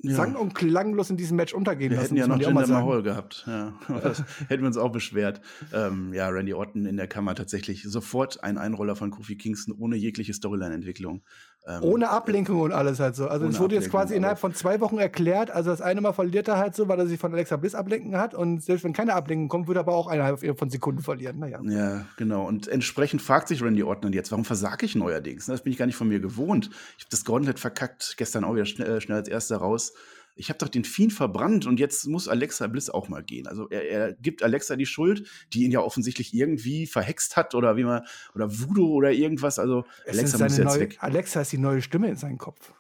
[0.04, 0.16] ja.
[0.16, 2.16] sang- und klanglos in diesem Match untergehen wir lassen.
[2.16, 3.46] Wir hätten ja noch Jinder Mahal gehabt.
[3.48, 3.74] Ja.
[4.48, 5.42] hätten wir uns auch beschwert.
[5.74, 9.96] Ähm, ja, Randy Orton in der Kammer tatsächlich sofort ein Einroller von Kofi Kingston ohne
[9.96, 11.24] jegliche Storyline-Entwicklung.
[11.68, 13.28] Ähm, ohne Ablenkung und alles halt so.
[13.28, 15.52] Also es wurde jetzt quasi innerhalb von zwei Wochen erklärt.
[15.52, 18.18] Also das eine Mal verliert er halt so, weil er sich von Alexa Bliss ablenken
[18.18, 18.34] hat.
[18.34, 21.38] Und selbst wenn keine Ablenkung kommt, würde er aber auch eineinhalb von Sekunden verlieren.
[21.38, 21.60] Naja.
[21.64, 22.48] Ja, genau.
[22.48, 25.46] Und entsprechend fragt sich Randy Orton jetzt, warum versage ich neuerdings?
[25.46, 26.72] Das bin ich gar nicht von mir gewohnt.
[26.98, 29.94] Ich habe das Gauntlet verkackt, gestern auch wieder schnell, äh, schnell als erster raus
[30.36, 33.48] ich habe doch den Fiend verbrannt und jetzt muss Alexa Bliss auch mal gehen.
[33.48, 37.78] Also er, er, gibt Alexa die Schuld, die ihn ja offensichtlich irgendwie verhext hat oder
[37.78, 39.60] wie man oder Voodoo oder irgendwas.
[39.60, 40.98] Also es Alexa muss jetzt neue, weg.
[41.00, 42.74] Alexa ist die neue Stimme in seinem Kopf.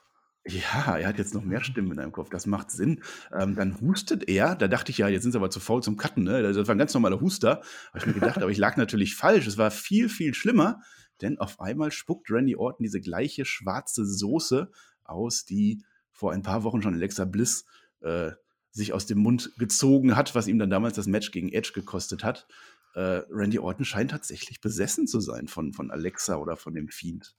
[0.45, 2.29] Ja, er hat jetzt noch mehr Stimmen in seinem Kopf.
[2.29, 3.03] Das macht Sinn.
[3.31, 4.55] Ähm, dann hustet er.
[4.55, 6.23] Da dachte ich ja, jetzt sind sie aber zu faul zum Cutten.
[6.23, 6.41] Ne?
[6.41, 7.61] Das war ein ganz normaler Huster.
[7.89, 9.45] Habe ich mir gedacht, aber ich lag natürlich falsch.
[9.45, 10.81] Es war viel, viel schlimmer.
[11.21, 14.71] Denn auf einmal spuckt Randy Orton diese gleiche schwarze Soße
[15.03, 17.65] aus, die vor ein paar Wochen schon Alexa Bliss
[18.01, 18.31] äh,
[18.71, 22.23] sich aus dem Mund gezogen hat, was ihm dann damals das Match gegen Edge gekostet
[22.23, 22.47] hat.
[22.95, 27.35] Äh, Randy Orton scheint tatsächlich besessen zu sein von, von Alexa oder von dem Fiend.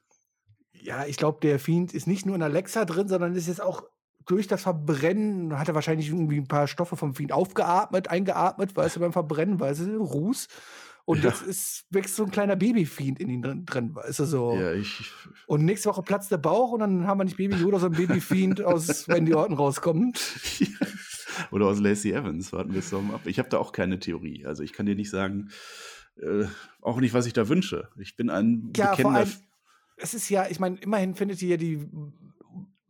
[0.72, 3.84] Ja, ich glaube, der Fiend ist nicht nur in Alexa drin, sondern ist jetzt auch
[4.26, 8.96] durch das Verbrennen, hat er wahrscheinlich irgendwie ein paar Stoffe vom Fiend aufgeatmet, eingeatmet, weißt
[8.96, 10.48] du, beim Verbrennen, weißt du, Ruß.
[11.04, 11.30] Und ja.
[11.30, 14.54] jetzt ist, wächst so ein kleiner Babyfiend in ihn drin, drin weißt du, so.
[14.54, 15.10] Ja, ich.
[15.46, 18.62] Und nächste Woche platzt der Bauch und dann haben wir nicht Baby Yoda, sondern Babyfiend
[18.62, 20.20] aus Randy Orton rauskommt.
[21.50, 23.22] Oder aus Lacey Evans, warten wir es doch mal ab.
[23.26, 24.46] Ich habe da auch keine Theorie.
[24.46, 25.50] Also ich kann dir nicht sagen,
[26.20, 26.44] äh,
[26.80, 27.88] auch nicht, was ich da wünsche.
[27.98, 29.26] Ich bin ein ja, bekennender.
[29.96, 31.86] Es ist ja, ich meine, immerhin findet ihr ja die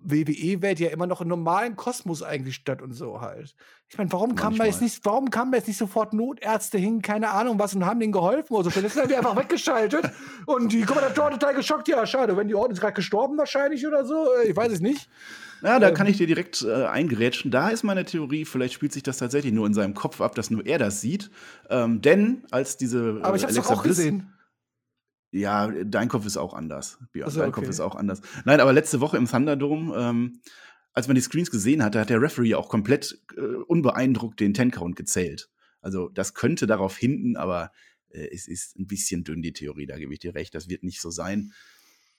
[0.04, 3.54] WWE-Welt ja immer noch im normalen Kosmos eigentlich statt und so halt.
[3.88, 7.02] Ich meine, warum kam da jetzt nicht, warum kamen da jetzt nicht sofort Notärzte hin,
[7.02, 8.80] keine Ahnung was, und haben denen geholfen oder so?
[8.80, 10.10] Jetzt sind die einfach weggeschaltet
[10.46, 14.04] und die Kommentatoren total geschockt, ja, schade, wenn die Orden ist gerade gestorben wahrscheinlich oder
[14.04, 15.08] so, äh, ich weiß es nicht.
[15.62, 17.50] Ja, da ähm, kann ich dir direkt äh, eingerätschen.
[17.50, 20.50] Da ist meine Theorie, vielleicht spielt sich das tatsächlich nur in seinem Kopf ab, dass
[20.50, 21.30] nur er das sieht.
[21.70, 23.20] Ähm, denn als diese.
[23.20, 24.32] Äh, Aber ich hab's Alexa doch auch Bliss, gesehen.
[25.33, 26.99] Ja, dein Kopf ist auch anders.
[27.11, 27.27] Björn.
[27.27, 27.61] Also, dein okay.
[27.61, 28.21] Kopf ist auch anders.
[28.45, 30.40] Nein, aber letzte Woche im Thunderdome, ähm,
[30.92, 34.95] als man die Screens gesehen hatte, hat der Referee auch komplett äh, unbeeindruckt den Ten-Count
[34.95, 35.49] gezählt.
[35.81, 37.73] Also das könnte darauf hinten, aber
[38.11, 40.55] äh, es ist ein bisschen dünn, die Theorie, da gebe ich dir recht.
[40.55, 41.53] Das wird nicht so sein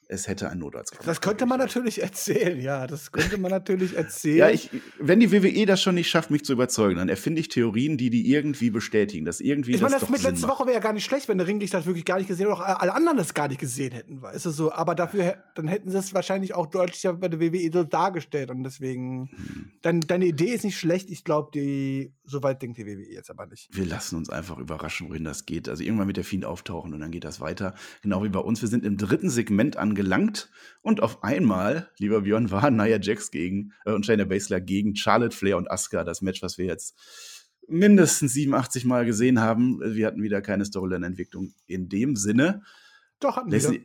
[0.07, 1.05] es hätte einen Notarzt kommen.
[1.05, 2.87] Das könnte man natürlich erzählen, ja.
[2.87, 4.37] Das könnte man natürlich erzählen.
[4.37, 7.49] ja, ich, wenn die WWE das schon nicht schafft, mich zu überzeugen, dann erfinde ich
[7.49, 9.25] Theorien, die die irgendwie bestätigen.
[9.25, 10.59] Dass irgendwie ich meine, das, das mit Sinn letzte macht.
[10.59, 12.57] Woche wäre ja gar nicht schlecht, wenn der Ringlicht das wirklich gar nicht gesehen oder
[12.57, 14.71] auch alle anderen das gar nicht gesehen hätten, weißt du so.
[14.71, 18.51] Aber dafür, dann hätten sie es wahrscheinlich auch deutlicher bei der WWE so dargestellt.
[18.51, 19.71] Und deswegen, hm.
[19.81, 21.09] dein, deine Idee ist nicht schlecht.
[21.09, 23.69] Ich glaube, die, soweit denkt die WWE jetzt aber nicht.
[23.71, 25.69] Wir lassen uns einfach überraschen, wohin das geht.
[25.69, 27.75] Also irgendwann wird der Fiend auftauchen und dann geht das weiter.
[28.01, 28.61] Genau wie bei uns.
[28.61, 30.49] Wir sind im dritten Segment angelangt
[30.81, 35.35] und auf einmal, lieber Björn, war Nia Jax gegen äh, und Shayna Baszler gegen Charlotte
[35.35, 36.97] Flair und Asuka, das Match, was wir jetzt
[37.67, 39.79] mindestens 87 Mal gesehen haben.
[39.81, 42.63] Wir hatten wieder keine Storyline-Entwicklung in dem Sinne.
[43.19, 43.81] Doch, hatten wir.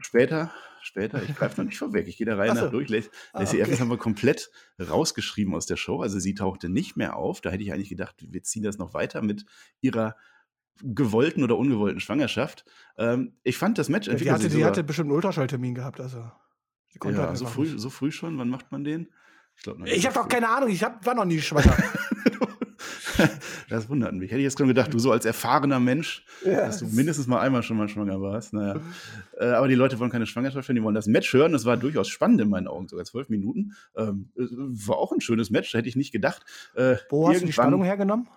[0.00, 0.52] Später,
[0.86, 2.62] später, ich greife noch nicht vorweg, ich gehe der Reihe so.
[2.62, 2.88] nach durch.
[2.88, 3.60] Lacey ah, okay.
[3.60, 7.40] Evans haben wir komplett rausgeschrieben aus der Show, also sie tauchte nicht mehr auf.
[7.40, 9.44] Da hätte ich eigentlich gedacht, wir ziehen das noch weiter mit
[9.80, 10.16] ihrer
[10.82, 12.64] gewollten oder ungewollten Schwangerschaft.
[12.98, 14.08] Ähm, ich fand das Match.
[14.08, 16.00] Ja, die, hatte, die hatte bestimmt einen Ultraschalltermin gehabt.
[16.00, 16.18] Also,
[17.04, 18.38] ja, halt so, früh, so früh schon?
[18.38, 19.08] Wann macht man den?
[19.84, 21.76] Ich, ich habe doch keine Ahnung, ich hab, war noch nie schwanger.
[23.68, 24.30] das wundert mich.
[24.30, 26.66] Hätte ich jetzt schon gedacht, du so als erfahrener Mensch, ja.
[26.66, 28.52] dass du mindestens mal einmal schon mal schwanger warst.
[28.52, 28.80] Naja.
[29.38, 31.52] äh, aber die Leute wollen keine Schwangerschaft hören, die wollen das Match hören.
[31.52, 33.72] Das war durchaus spannend in meinen Augen, sogar zwölf Minuten.
[33.96, 36.44] Ähm, war auch ein schönes Match, hätte ich nicht gedacht.
[36.74, 38.28] Äh, Wo hast du die Spannung hergenommen?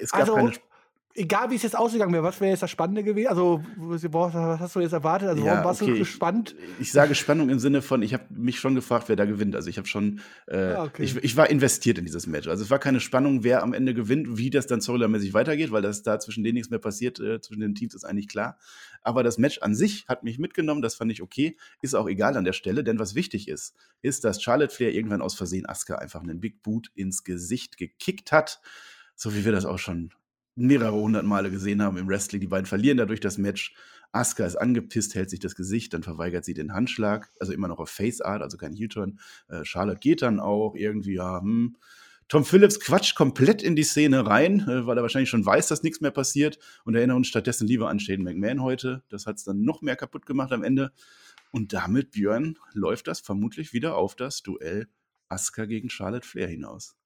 [0.00, 0.52] Es gab also, keine
[1.14, 3.28] egal wie es jetzt ausgegangen wäre, was wäre jetzt das Spannende gewesen?
[3.28, 5.28] Also, was hast du jetzt erwartet?
[5.28, 5.92] Also, warum ja, warst okay.
[5.92, 6.54] du gespannt?
[6.74, 9.54] Ich, ich, sage Spannung im Sinne von, ich habe mich schon gefragt, wer da gewinnt.
[9.54, 11.04] Also, ich habe schon, äh, ah, okay.
[11.04, 12.48] ich, ich, war investiert in dieses Match.
[12.48, 15.82] Also, es war keine Spannung, wer am Ende gewinnt, wie das dann storyline-mäßig weitergeht, weil
[15.82, 18.58] das da zwischen denen nichts mehr passiert, äh, zwischen den Teams ist eigentlich klar.
[19.02, 21.56] Aber das Match an sich hat mich mitgenommen, das fand ich okay.
[21.80, 25.22] Ist auch egal an der Stelle, denn was wichtig ist, ist, dass Charlotte Flair irgendwann
[25.22, 28.60] aus Versehen Asuka einfach einen Big Boot ins Gesicht gekickt hat
[29.16, 30.10] so wie wir das auch schon
[30.56, 32.40] mehrere hundert Male gesehen haben im Wrestling.
[32.40, 33.74] Die beiden verlieren dadurch das Match.
[34.12, 37.80] Asuka ist angepisst, hält sich das Gesicht, dann verweigert sie den Handschlag, also immer noch
[37.80, 39.18] auf Face Art, also kein Heel-Turn.
[39.48, 41.76] Äh, Charlotte geht dann auch irgendwie, ja, hm,
[42.28, 45.82] Tom Phillips quatscht komplett in die Szene rein, äh, weil er wahrscheinlich schon weiß, dass
[45.82, 49.02] nichts mehr passiert und erinnert uns stattdessen lieber an Shane McMahon heute.
[49.08, 50.92] Das hat es dann noch mehr kaputt gemacht am Ende.
[51.50, 54.88] Und damit, Björn, läuft das vermutlich wieder auf das Duell
[55.28, 56.96] Asuka gegen Charlotte Flair hinaus.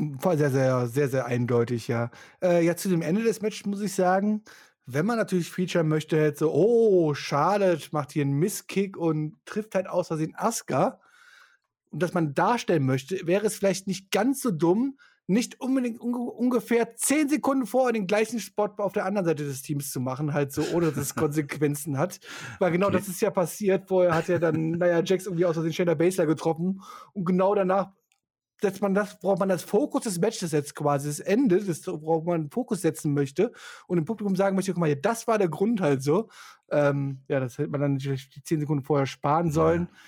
[0.00, 2.10] War sehr, sehr, sehr, sehr eindeutig, ja.
[2.42, 4.42] Äh, ja, zu dem Ende des Matches muss ich sagen,
[4.86, 9.74] wenn man natürlich featuren möchte, hätte so, oh, Charlotte macht hier einen Misskick und trifft
[9.74, 11.00] halt aus Versehen Asuka.
[11.90, 16.14] Und dass man darstellen möchte, wäre es vielleicht nicht ganz so dumm, nicht unbedingt un
[16.14, 20.34] ungefähr zehn Sekunden vorher den gleichen Spot auf der anderen Seite des Teams zu machen,
[20.34, 22.18] halt so, ohne dass es Konsequenzen hat.
[22.58, 22.96] Weil genau okay.
[22.96, 23.86] das ist ja passiert.
[23.86, 26.82] Vorher hat ja dann, naja, Jax irgendwie aus Versehen Shayna Baszler getroffen
[27.12, 27.92] und genau danach
[28.60, 32.24] setzt man das, braucht man das Fokus des Matches jetzt quasi, das Ende, das, worauf
[32.24, 33.52] man Fokus setzen möchte
[33.86, 36.28] und dem Publikum sagen möchte, guck mal, das war der Grund halt so.
[36.70, 39.88] Ähm, ja, das hätte man dann natürlich die zehn Sekunden vorher sparen sollen.
[39.90, 39.98] Ja.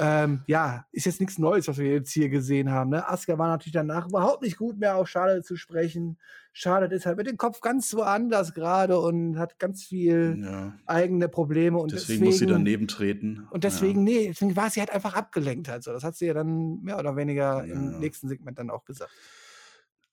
[0.00, 2.90] Ähm, ja, ist jetzt nichts Neues, was wir jetzt hier gesehen haben.
[2.90, 3.08] Ne?
[3.08, 6.18] Asuka war natürlich danach überhaupt nicht gut mehr auf Charlotte zu sprechen.
[6.52, 10.72] Charlotte ist halt mit dem Kopf ganz woanders gerade und hat ganz viel ja.
[10.86, 11.78] eigene Probleme.
[11.78, 13.48] Und deswegen, deswegen, muss sie daneben treten.
[13.50, 14.14] Und deswegen, ja.
[14.14, 15.68] nee, deswegen war sie halt einfach abgelenkt.
[15.68, 15.92] Also.
[15.92, 17.74] Das hat sie ja dann mehr oder weniger ja.
[17.74, 19.10] im nächsten Segment dann auch gesagt.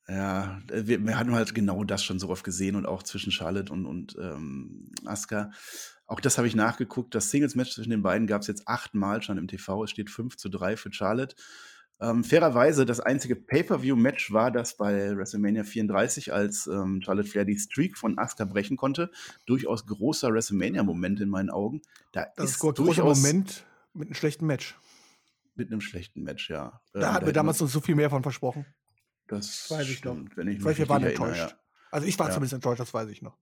[0.07, 3.73] Ja, wir, wir, hatten halt genau das schon so oft gesehen und auch zwischen Charlotte
[3.73, 5.51] und, und ähm, Asuka.
[6.07, 7.15] Auch das habe ich nachgeguckt.
[7.15, 9.83] Das Singles-Match zwischen den beiden gab es jetzt achtmal schon im TV.
[9.83, 11.35] Es steht 5 zu 3 für Charlotte.
[12.01, 17.57] Ähm, fairerweise, das einzige Pay-Per-View-Match war das bei WrestleMania 34, als ähm, Charlotte Flair die
[17.57, 19.09] Streak von Asuka brechen konnte.
[19.45, 21.81] Durchaus großer WrestleMania-Moment in meinen Augen.
[22.11, 24.77] Da das ist ein großer Moment mit einem schlechten Match.
[25.55, 26.81] Mit einem schlechten Match, ja.
[26.91, 28.65] Da ähm, hatten wir damals uns so viel mehr von versprochen.
[29.27, 30.17] Das weiß ich noch.
[30.35, 31.49] Wenn ich mich wir waren enttäuscht.
[31.49, 31.59] Ja.
[31.91, 32.33] Also ich war ja.
[32.33, 33.37] zumindest enttäuscht, das weiß ich noch.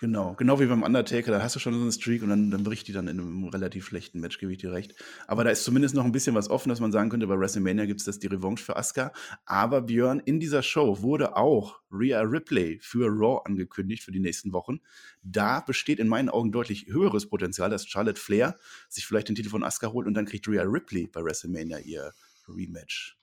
[0.00, 2.64] Genau, genau wie beim Undertaker, da hast du schon so eine Streak und dann, dann
[2.64, 4.94] bricht die dann in einem relativ schlechten Match, gebe ich dir recht.
[5.26, 7.84] Aber da ist zumindest noch ein bisschen was offen, dass man sagen könnte, bei WrestleMania
[7.84, 9.12] gibt es das die Revanche für Asuka.
[9.44, 14.54] Aber Björn, in dieser Show wurde auch Rhea Ripley für Raw angekündigt für die nächsten
[14.54, 14.80] Wochen.
[15.22, 18.56] Da besteht in meinen Augen deutlich höheres Potenzial, dass Charlotte Flair
[18.88, 22.14] sich vielleicht den Titel von Asuka holt und dann kriegt Rhea Ripley bei WrestleMania ihr
[22.48, 23.19] Rematch.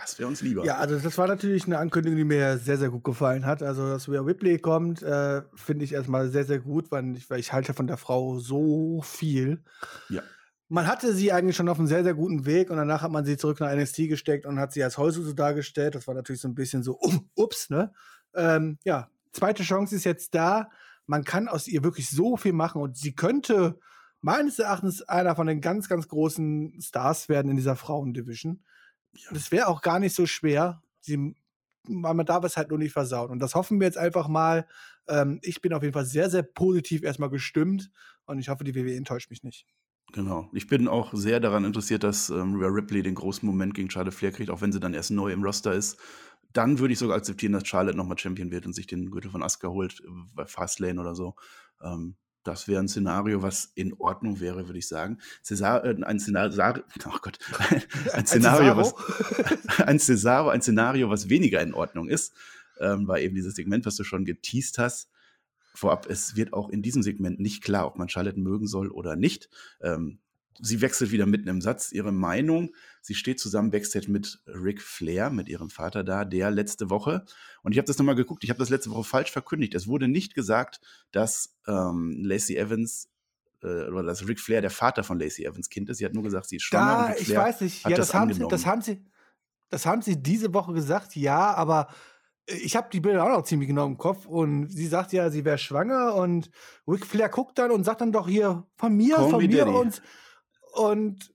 [0.00, 0.64] Das wäre uns lieber.
[0.64, 3.62] Ja, also das war natürlich eine Ankündigung, die mir sehr, sehr gut gefallen hat.
[3.62, 7.40] Also, dass Rhea Ripley kommt, äh, finde ich erstmal sehr, sehr gut, weil ich, weil
[7.40, 9.64] ich halte von der Frau so viel.
[10.08, 10.22] Ja.
[10.68, 13.24] Man hatte sie eigentlich schon auf einem sehr, sehr guten Weg und danach hat man
[13.24, 15.94] sie zurück nach NXT gesteckt und hat sie als Heulsuse dargestellt.
[15.94, 17.92] Das war natürlich so ein bisschen so, um, ups, ne?
[18.34, 20.68] Ähm, ja, zweite Chance ist jetzt da.
[21.06, 23.78] Man kann aus ihr wirklich so viel machen und sie könnte
[24.20, 28.62] meines Erachtens einer von den ganz, ganz großen Stars werden in dieser Frauendivision.
[29.12, 29.30] Ja.
[29.32, 30.82] Das wäre auch gar nicht so schwer.
[31.00, 31.34] Sie,
[31.86, 33.30] man darf es halt nur nicht versauen.
[33.30, 34.66] Und das hoffen wir jetzt einfach mal.
[35.08, 37.90] Ähm, ich bin auf jeden Fall sehr, sehr positiv erstmal gestimmt
[38.26, 39.66] und ich hoffe, die WWE enttäuscht mich nicht.
[40.12, 40.48] Genau.
[40.52, 44.16] Ich bin auch sehr daran interessiert, dass ähm, Rhea Ripley den großen Moment gegen Charlotte
[44.16, 45.98] Flair kriegt, auch wenn sie dann erst neu im Roster ist.
[46.52, 49.42] Dann würde ich sogar akzeptieren, dass Charlotte nochmal Champion wird und sich den Gürtel von
[49.42, 51.34] Asuka holt, äh, bei Fastlane oder so.
[51.82, 52.16] Ähm,
[52.48, 55.18] das wäre ein Szenario, was in Ordnung wäre, würde ich sagen.
[55.42, 57.38] Cesar, äh, ein Szenario, oh Gott,
[58.14, 58.94] ein, Szenario, was,
[59.86, 62.32] ein Cesaro, ein Szenario, was weniger in Ordnung ist,
[62.80, 65.10] ähm, war eben dieses Segment, was du schon geteased hast.
[65.74, 69.14] Vorab, es wird auch in diesem Segment nicht klar, ob man Charlotte mögen soll oder
[69.14, 69.50] nicht.
[69.82, 70.18] Ähm,
[70.60, 72.70] sie wechselt wieder mitten im Satz ihre Meinung.
[73.00, 77.24] Sie steht zusammen Backstage mit Ric Flair, mit ihrem Vater da, der letzte Woche.
[77.62, 79.74] Und ich habe das nochmal geguckt, ich habe das letzte Woche falsch verkündigt.
[79.74, 80.80] Es wurde nicht gesagt,
[81.12, 83.08] dass ähm, Lacey Evans
[83.62, 85.98] äh, oder dass Ric Flair der Vater von Lacey Evans Kind ist.
[85.98, 87.08] Sie hat nur gesagt, sie ist schwanger.
[87.08, 87.84] Da, ich weiß nicht.
[87.84, 89.04] Ja, das, das, haben sie, das, haben sie,
[89.70, 91.88] das haben sie diese Woche gesagt, ja, aber
[92.46, 95.30] äh, ich habe die Bilder auch noch ziemlich genau im Kopf und sie sagt ja,
[95.30, 96.50] sie wäre schwanger und
[96.86, 99.70] Ric Flair guckt dann und sagt dann doch hier von mir, Call von mir Daddy.
[99.70, 100.02] und
[100.78, 101.32] und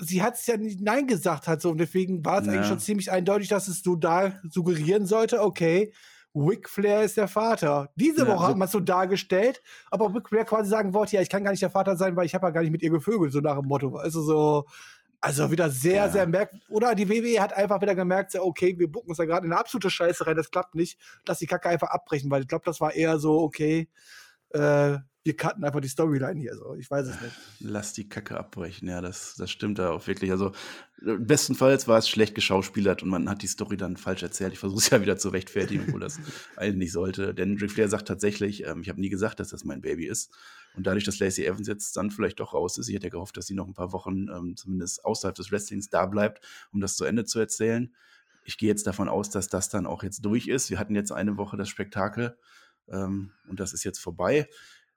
[0.00, 2.52] sie hat es ja nicht Nein gesagt hat so und deswegen war es ja.
[2.52, 5.92] eigentlich schon ziemlich eindeutig, dass es so da suggerieren sollte, okay,
[6.34, 7.90] Ric Flair ist der Vater.
[7.96, 11.16] Diese ja, Woche so hat man es so dargestellt, aber Ric Flair quasi sagen wollte,
[11.16, 12.82] ja, ich kann gar nicht der Vater sein, weil ich habe ja gar nicht mit
[12.82, 13.96] ihr gevögelt, so nach dem Motto.
[13.96, 14.66] Also so,
[15.20, 16.08] also wieder sehr, ja.
[16.10, 16.68] sehr merkwürdig.
[16.68, 19.52] Oder die WWE hat einfach wieder gemerkt, so, okay, wir bucken uns da gerade in
[19.52, 20.98] eine absolute Scheiße rein, das klappt nicht.
[21.26, 23.88] Lass die Kacke einfach abbrechen, weil ich glaube, das war eher so, okay,
[24.50, 26.54] äh, wir cutten einfach die Storyline hier.
[26.54, 26.76] So.
[26.76, 27.34] Ich weiß es nicht.
[27.58, 30.30] Lass die Kacke abbrechen, ja, das, das stimmt da auch wirklich.
[30.30, 30.52] Also
[31.02, 34.52] bestenfalls war es schlecht geschauspielert und man hat die Story dann falsch erzählt.
[34.52, 36.20] Ich versuche es ja wieder zu rechtfertigen, obwohl das
[36.56, 37.34] eigentlich nicht sollte.
[37.34, 40.32] Denn Ric Flair sagt tatsächlich, ähm, ich habe nie gesagt, dass das mein Baby ist.
[40.76, 43.36] Und dadurch, dass Lacey Evans jetzt dann vielleicht doch raus ist, ich hätte ja gehofft,
[43.36, 46.94] dass sie noch ein paar Wochen ähm, zumindest außerhalb des Wrestlings da bleibt, um das
[46.94, 47.92] zu Ende zu erzählen.
[48.44, 50.70] Ich gehe jetzt davon aus, dass das dann auch jetzt durch ist.
[50.70, 52.38] Wir hatten jetzt eine Woche das Spektakel
[52.88, 54.48] ähm, und das ist jetzt vorbei.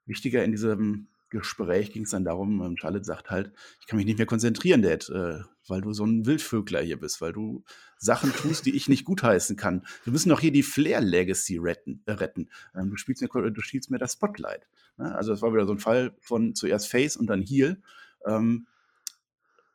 [0.09, 4.05] Wichtiger in diesem Gespräch ging es dann darum, ähm, Charlotte sagt halt, ich kann mich
[4.05, 7.63] nicht mehr konzentrieren, Dad, äh, weil du so ein Wildvögler hier bist, weil du
[7.97, 9.85] Sachen tust, die ich nicht gutheißen kann.
[10.03, 12.01] Wir müssen doch hier die Flair-Legacy retten.
[12.05, 12.49] Äh, retten.
[12.75, 14.67] Ähm, du, spielst mir, du spielst mir das Spotlight.
[14.97, 15.13] Ne?
[15.15, 17.81] Also das war wieder so ein Fall von zuerst Face und dann Heel.
[18.25, 18.65] Ähm,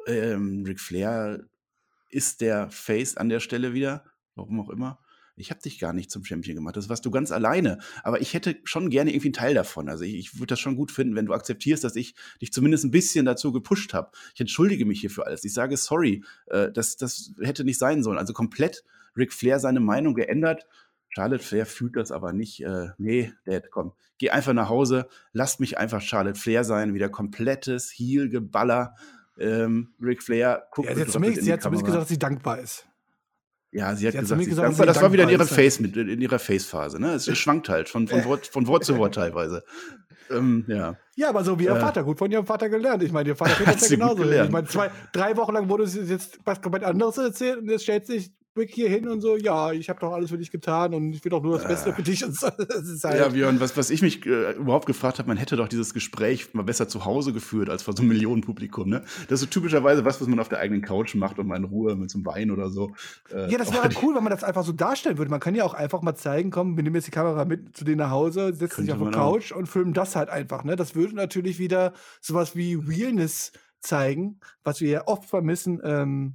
[0.06, 1.44] ähm, Ric Flair
[2.10, 4.04] ist der Face an der Stelle wieder,
[4.34, 4.98] warum auch immer
[5.36, 7.78] ich habe dich gar nicht zum Champion gemacht, das warst du ganz alleine.
[8.02, 9.88] Aber ich hätte schon gerne irgendwie einen Teil davon.
[9.88, 12.84] Also ich, ich würde das schon gut finden, wenn du akzeptierst, dass ich dich zumindest
[12.84, 14.10] ein bisschen dazu gepusht habe.
[14.34, 15.44] Ich entschuldige mich hier für alles.
[15.44, 18.18] Ich sage sorry, äh, das, das hätte nicht sein sollen.
[18.18, 18.84] Also komplett
[19.16, 20.66] Ric Flair seine Meinung geändert.
[21.08, 22.62] Charlotte Flair fühlt das aber nicht.
[22.64, 27.08] Äh, nee, Dad, komm, geh einfach nach Hause, lass mich einfach Charlotte Flair sein, wieder
[27.08, 28.96] komplettes Heel-Geballer.
[29.38, 32.58] Ähm, Ric Flair guckt ja, sie hat zumindest, sie hat zumindest gesagt, dass sie dankbar
[32.58, 32.86] ist.
[33.74, 35.96] Ja, sie hat, sie hat gesagt, gesagt dankbar, das war wieder in ihrer Face mit
[35.96, 37.00] in ihrer Face-Phase.
[37.00, 37.14] Ne?
[37.14, 39.64] Es schwankt halt von, von, Wort, von Wort zu Wort teilweise.
[40.30, 40.96] Ähm, ja.
[41.16, 43.02] ja, aber so wie ihr äh, Vater, gut von ihrem Vater gelernt.
[43.02, 44.22] Ich meine, ihr Vater kennt das ja genauso.
[44.22, 47.82] Ich meine, zwei, drei Wochen lang wurde es jetzt was komplett anderes erzählt und jetzt
[47.82, 50.94] stellt sich Rick hier hin und so, ja, ich habe doch alles für dich getan
[50.94, 52.24] und ich will doch nur das Beste äh, für dich.
[52.24, 52.46] Und so.
[52.48, 55.92] halt ja, Björn, was, was ich mich äh, überhaupt gefragt habe, man hätte doch dieses
[55.92, 58.88] Gespräch mal besser zu Hause geführt als vor so einem Millionenpublikum.
[58.88, 59.02] Ne?
[59.28, 61.64] Das ist so typischerweise was, was man auf der eigenen Couch macht und mal in
[61.64, 62.92] Ruhe mit so einem Wein oder so.
[63.32, 65.30] Äh, ja, das wäre cool, wenn man das einfach so darstellen würde.
[65.30, 67.84] Man kann ja auch einfach mal zeigen, komm, wir nehmen jetzt die Kamera mit zu
[67.84, 69.56] denen nach Hause, setzen sich auf der Couch auch.
[69.56, 70.62] und filmen das halt einfach.
[70.62, 70.76] Ne?
[70.76, 75.80] Das würde natürlich wieder sowas wie Realness zeigen, was wir ja oft vermissen.
[75.84, 76.34] Ähm,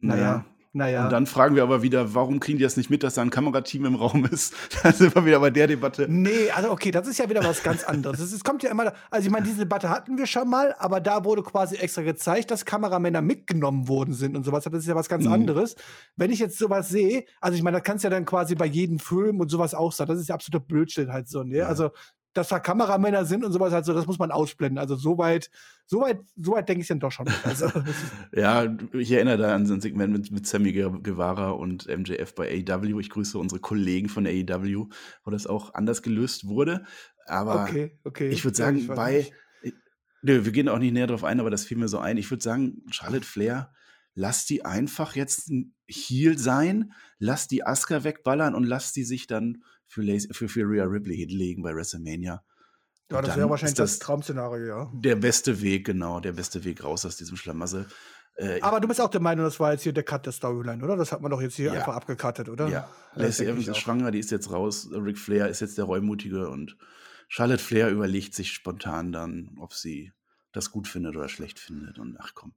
[0.00, 0.22] naja.
[0.22, 1.04] naja naja.
[1.04, 3.30] Und dann fragen wir aber wieder, warum kriegen die das nicht mit, dass da ein
[3.30, 4.54] Kamerateam im Raum ist?
[4.82, 6.06] da sind wir wieder bei der Debatte.
[6.08, 8.20] Nee, also okay, das ist ja wieder was ganz anderes.
[8.20, 11.24] Es kommt ja immer, also ich meine, diese Debatte hatten wir schon mal, aber da
[11.24, 14.62] wurde quasi extra gezeigt, dass Kameramänner mitgenommen worden sind und sowas.
[14.62, 15.32] Das ist ja was ganz mhm.
[15.32, 15.74] anderes.
[16.16, 18.66] Wenn ich jetzt sowas sehe, also ich meine, das kannst du ja dann quasi bei
[18.66, 20.12] jedem Film und sowas auch sagen.
[20.12, 21.42] Das ist ja absoluter Blödsinn halt so.
[21.42, 21.58] Ne?
[21.58, 21.66] Ja.
[21.66, 21.90] Also
[22.32, 24.78] dass da Kameramänner sind und sowas, also das muss man ausblenden.
[24.78, 25.50] Also soweit,
[25.86, 27.28] soweit, soweit denke ich dann doch schon.
[27.44, 27.70] Also,
[28.32, 32.64] ja, ich erinnere da an so ein Segment mit, mit Sammy Guevara und MJF bei
[32.68, 33.00] AEW.
[33.00, 34.86] Ich grüße unsere Kollegen von AEW,
[35.24, 36.84] wo das auch anders gelöst wurde.
[37.26, 38.28] Aber okay, okay.
[38.28, 39.32] ich würde sagen, ja, ich bei.
[40.22, 42.18] Nö, wir gehen auch nicht näher drauf ein, aber das fiel mir so ein.
[42.18, 43.72] Ich würde sagen, Charlotte Flair,
[44.14, 49.26] lass die einfach jetzt ein Heal sein, lass die Asuka wegballern und lass die sich
[49.26, 52.42] dann für, für, für Rhea Ripley hinlegen bei WrestleMania.
[53.10, 54.92] Ja, das wäre wahrscheinlich das, das, Traum-Szenario, ja.
[54.94, 57.86] Der beste Weg, genau, der beste Weg raus aus diesem Schlamassel.
[58.36, 60.82] Äh, Aber du bist auch der Meinung, das war jetzt hier der Cut der Storyline,
[60.84, 60.96] oder?
[60.96, 61.80] Das hat man doch jetzt hier ja.
[61.80, 62.68] einfach abgekattet, oder?
[62.68, 62.88] Ja.
[63.14, 64.88] Lacey Evans ist schwanger, die ist jetzt raus.
[64.92, 66.76] Ric Flair ist jetzt der Reumutige und
[67.26, 70.12] Charlotte Flair überlegt sich spontan dann, ob sie
[70.52, 71.98] das gut findet oder schlecht findet.
[71.98, 72.54] Und ach komm,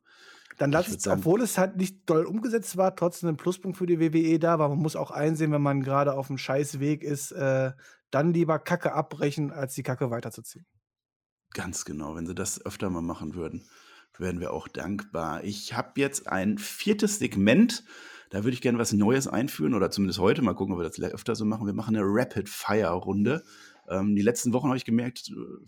[0.58, 3.99] dann lass es, obwohl es halt nicht doll umgesetzt war, trotzdem ein Pluspunkt für die
[3.99, 7.72] WWE da, weil man muss auch einsehen, wenn man gerade auf dem Scheißweg ist, äh,
[8.12, 10.66] dann lieber Kacke abbrechen, als die Kacke weiterzuziehen.
[11.54, 13.68] Ganz genau, wenn sie das öfter mal machen würden,
[14.18, 15.43] wären wir auch dankbar.
[15.43, 17.84] Ich habe jetzt ein viertes Segment,
[18.30, 20.99] da würde ich gerne was Neues einführen oder zumindest heute mal gucken, ob wir das
[20.99, 21.68] öfter so machen.
[21.68, 23.43] Wir machen eine Rapid-Fire-Runde.
[23.88, 25.66] Ähm, die letzten Wochen habe ich gemerkt, äh,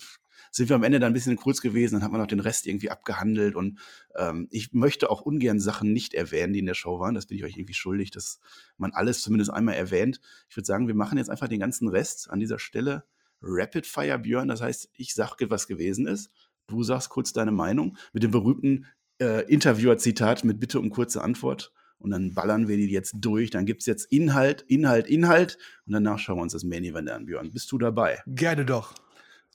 [0.52, 2.68] sind wir am Ende dann ein bisschen kurz gewesen, dann hat man noch den Rest
[2.68, 3.80] irgendwie abgehandelt und
[4.16, 7.16] ähm, ich möchte auch ungern Sachen nicht erwähnen, die in der Show waren.
[7.16, 8.40] Das bin ich euch irgendwie schuldig, dass
[8.78, 10.20] man alles zumindest einmal erwähnt.
[10.50, 13.04] Ich würde sagen, wir machen jetzt einfach den ganzen Rest an dieser Stelle
[13.42, 14.48] Rapid Fire, Björn.
[14.48, 16.32] Das heißt, ich sage, was gewesen ist.
[16.68, 18.86] Du sagst kurz deine Meinung mit dem berühmten
[19.20, 21.72] äh, Interviewer-Zitat mit Bitte um kurze Antwort.
[21.98, 23.52] Und dann ballern wir die jetzt durch.
[23.52, 25.58] Dann gibt es jetzt Inhalt, Inhalt, Inhalt.
[25.86, 27.52] Und danach schauen wir uns das Main Event an, Björn.
[27.52, 28.22] Bist du dabei?
[28.28, 28.96] Gerne doch.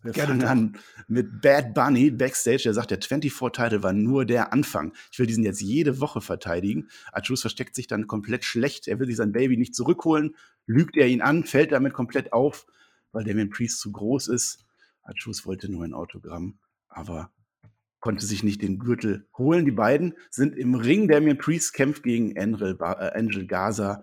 [0.03, 0.79] Wir Gerne fangen an
[1.09, 2.63] mit Bad Bunny Backstage.
[2.65, 4.95] Der sagt, der 24-Title war nur der Anfang.
[5.13, 6.89] Ich will diesen jetzt jede Woche verteidigen.
[7.13, 8.89] Archus versteckt sich dann komplett schlecht.
[8.89, 10.37] Er will sich sein Baby nicht zurückholen.
[10.67, 12.67] Lügt er ihn an, fällt damit komplett auf,
[13.13, 14.65] weil Damien Priest zu groß ist.
[15.03, 17.31] Archus wollte nur ein Autogramm, aber
[18.01, 19.67] konnte sich nicht den Gürtel holen.
[19.67, 21.09] Die beiden sind im Ring.
[21.09, 24.03] Damien Priest kämpft gegen Angel, äh, Angel Gaza.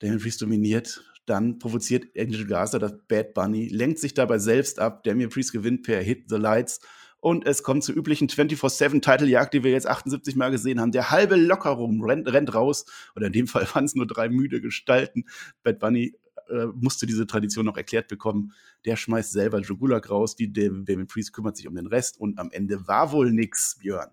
[0.00, 5.04] Damien Priest dominiert, dann provoziert Angel Gaza das Bad Bunny, lenkt sich dabei selbst ab.
[5.04, 6.80] Damien Priest gewinnt per Hit the Lights.
[7.20, 10.92] Und es kommt zur üblichen 24-7-Titeljagd, die wir jetzt 78 Mal gesehen haben.
[10.92, 12.84] Der halbe Lockerung rennt, rennt raus.
[13.16, 15.24] Oder in dem Fall waren es nur drei müde Gestalten.
[15.62, 16.14] Bad Bunny
[16.50, 18.52] äh, musste diese Tradition noch erklärt bekommen.
[18.84, 20.36] Der schmeißt selber Jogulak raus.
[20.36, 22.20] Die Damien Priest kümmert sich um den Rest.
[22.20, 24.10] Und am Ende war wohl nix, Björn.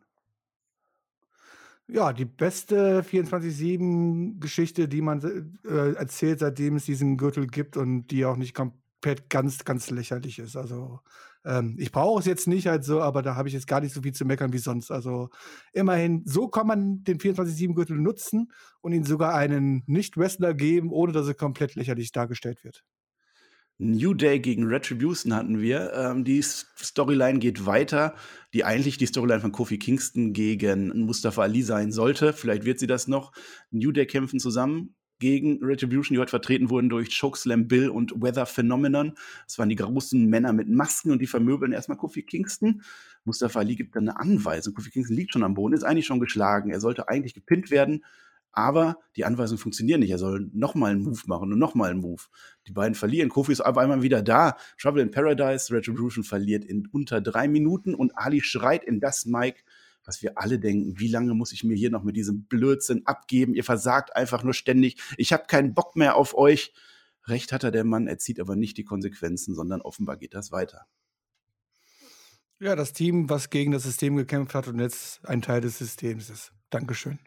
[1.88, 5.22] Ja, die beste 24-7-Geschichte, die man
[5.66, 10.40] äh, erzählt, seitdem es diesen Gürtel gibt und die auch nicht komplett ganz, ganz lächerlich
[10.40, 10.56] ist.
[10.56, 11.02] Also
[11.44, 13.94] ähm, ich brauche es jetzt nicht halt so, aber da habe ich jetzt gar nicht
[13.94, 14.90] so viel zu meckern wie sonst.
[14.90, 15.30] Also
[15.74, 21.28] immerhin, so kann man den 24-7-Gürtel nutzen und ihn sogar einen Nicht-Wrestler geben, ohne dass
[21.28, 22.86] er komplett lächerlich dargestellt wird.
[23.82, 25.92] New Day gegen Retribution hatten wir.
[25.94, 28.14] Ähm, die Storyline geht weiter,
[28.54, 32.32] die eigentlich die Storyline von Kofi Kingston gegen Mustafa Ali sein sollte.
[32.32, 33.32] Vielleicht wird sie das noch.
[33.72, 38.46] New Day kämpfen zusammen gegen Retribution, die heute vertreten wurden durch Chokeslam Bill und Weather
[38.46, 39.14] Phenomenon.
[39.48, 42.84] Das waren die großen Männer mit Masken und die vermöbeln erstmal Kofi Kingston.
[43.26, 44.76] Mustafa Ali gibt dann eine Anweisung.
[44.76, 46.70] Kofi Kingston liegt schon am Boden, ist eigentlich schon geschlagen.
[46.70, 48.04] Er sollte eigentlich gepinnt werden,
[48.52, 50.12] aber die Anweisungen funktionieren nicht.
[50.12, 52.24] Er soll nochmal einen Move machen und nochmal einen Move.
[52.68, 53.30] Die beiden verlieren.
[53.30, 54.58] Kofi ist auf einmal wieder da.
[54.80, 59.64] Trouble in Paradise, Retribution verliert in unter drei Minuten und Ali schreit in das Mic,
[60.04, 63.54] was wir alle denken, wie lange muss ich mir hier noch mit diesem Blödsinn abgeben?
[63.54, 65.02] Ihr versagt einfach nur ständig.
[65.18, 66.74] Ich habe keinen Bock mehr auf euch.
[67.28, 70.52] Recht hat er der Mann, er zieht aber nicht die Konsequenzen, sondern offenbar geht das
[70.52, 70.88] weiter.
[72.60, 76.30] Ja, das Team, was gegen das System gekämpft hat und jetzt ein Teil des Systems
[76.30, 76.52] ist.
[76.70, 77.20] Dankeschön.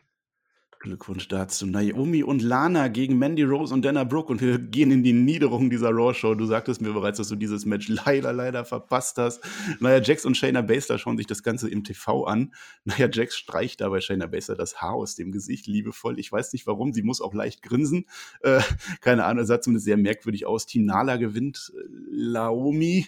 [0.85, 1.67] Glückwunsch dazu.
[1.67, 5.71] Naomi und Lana gegen Mandy Rose und Dana Brooke und wir gehen in die Niederung
[5.71, 6.35] dieser Raw-Show.
[6.35, 9.43] Du sagtest mir bereits, dass du dieses Match leider, leider verpasst hast.
[9.81, 12.53] Naja, Jax und Shayna Baszler schauen sich das Ganze im TV an.
[12.85, 16.19] Naja, Jax streicht dabei Shayna Baszler das Haar aus dem Gesicht liebevoll.
[16.19, 18.05] Ich weiß nicht warum, sie muss auch leicht grinsen.
[18.43, 18.61] Äh,
[19.01, 20.67] keine Ahnung, sah zumindest sehr merkwürdig aus.
[20.67, 21.81] Team Nala gewinnt äh,
[22.11, 23.07] Laomi.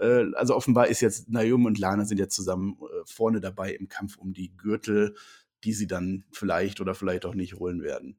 [0.00, 3.88] Äh, also offenbar ist jetzt Naomi und Lana sind jetzt zusammen äh, vorne dabei im
[3.88, 5.14] Kampf um die Gürtel
[5.64, 8.18] die sie dann vielleicht oder vielleicht auch nicht holen werden.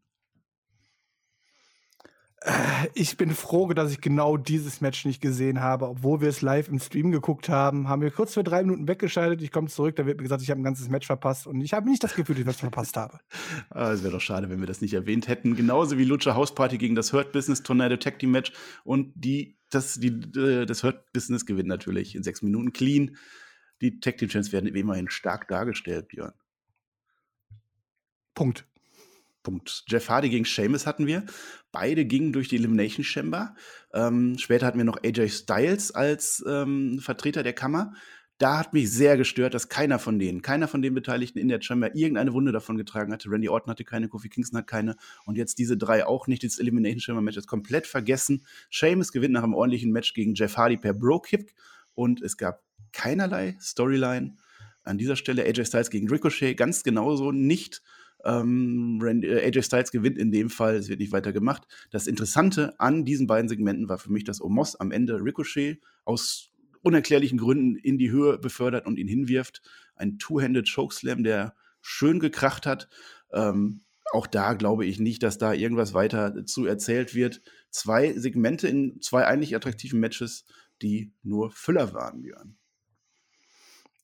[2.94, 6.70] Ich bin froh, dass ich genau dieses Match nicht gesehen habe, obwohl wir es live
[6.70, 7.90] im Stream geguckt haben.
[7.90, 9.42] Haben wir kurz für drei Minuten weggeschaltet.
[9.42, 11.74] Ich komme zurück, da wird mir gesagt, ich habe ein ganzes Match verpasst und ich
[11.74, 13.20] habe nicht das Gefühl, dass ich was verpasst habe.
[13.72, 15.56] Ah, es wäre doch schade, wenn wir das nicht erwähnt hätten.
[15.56, 18.52] Genauso wie Lucha House Party gegen das Hurt Business Tornado Tag Team Match
[18.84, 23.18] und die, das, die, äh, das Hurt Business gewinnt natürlich in sechs Minuten clean.
[23.82, 26.34] Die Tag Team Champs werden immerhin stark dargestellt, Björn.
[28.40, 28.66] Punkt.
[29.44, 29.84] Punkt.
[29.90, 31.26] Jeff Hardy gegen Sheamus hatten wir.
[31.74, 33.54] Beide gingen durch die Elimination Chamber.
[33.94, 37.92] Ähm, später hatten wir noch AJ Styles als ähm, Vertreter der Kammer.
[38.38, 41.62] Da hat mich sehr gestört, dass keiner von denen, keiner von den Beteiligten in der
[41.62, 43.30] Chamber irgendeine Wunde davon getragen hatte.
[43.30, 46.46] Randy Orton hatte keine, Kofi Kingston hat keine und jetzt diese drei auch nicht.
[46.46, 48.46] Das Elimination Chamber Match ist komplett vergessen.
[48.70, 51.56] Sheamus gewinnt nach einem ordentlichen Match gegen Jeff Hardy per Bro Kick
[51.94, 52.64] und es gab
[52.94, 54.38] keinerlei Storyline.
[54.86, 57.82] An dieser Stelle AJ Styles gegen Ricochet ganz genauso nicht.
[58.26, 61.64] Ähm, äh, AJ Styles gewinnt in dem Fall, es wird nicht weiter gemacht.
[61.90, 66.52] Das Interessante an diesen beiden Segmenten war für mich, dass Omos am Ende Ricochet aus
[66.82, 69.62] unerklärlichen Gründen in die Höhe befördert und ihn hinwirft.
[69.96, 72.90] Ein Two-Handed Chokeslam, der schön gekracht hat.
[73.32, 77.42] Ähm, auch da glaube ich nicht, dass da irgendwas weiter zu erzählt wird.
[77.70, 80.46] Zwei Segmente in zwei eigentlich attraktiven Matches,
[80.82, 82.59] die nur Füller waren, Björn.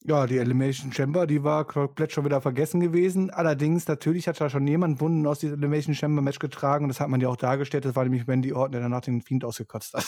[0.07, 3.31] Ja, die Elimination Chamber, die war komplett schon wieder vergessen gewesen.
[3.31, 6.99] Allerdings, natürlich hat da schon jemand Wunden aus diesem Elimination Chamber Match getragen und das
[6.99, 7.85] hat man ja auch dargestellt.
[7.85, 10.05] Das war nämlich Wendy Orton, der danach den Fiend ausgekotzt hat.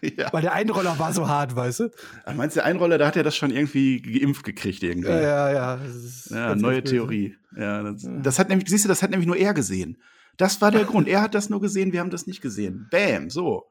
[0.00, 0.32] ja.
[0.32, 1.90] Weil der Einroller war so hart, weißt du?
[2.24, 5.10] Ach, meinst du, der Einroller, da hat er das schon irgendwie geimpft gekriegt irgendwie?
[5.10, 5.80] Ja, ja, ja.
[6.30, 7.36] ja neue Theorie.
[7.54, 9.98] Ja das, das, hat nämlich, siehst du, das hat nämlich nur er gesehen.
[10.38, 11.08] Das war der Grund.
[11.08, 12.88] Er hat das nur gesehen, wir haben das nicht gesehen.
[12.90, 13.66] Bam, so.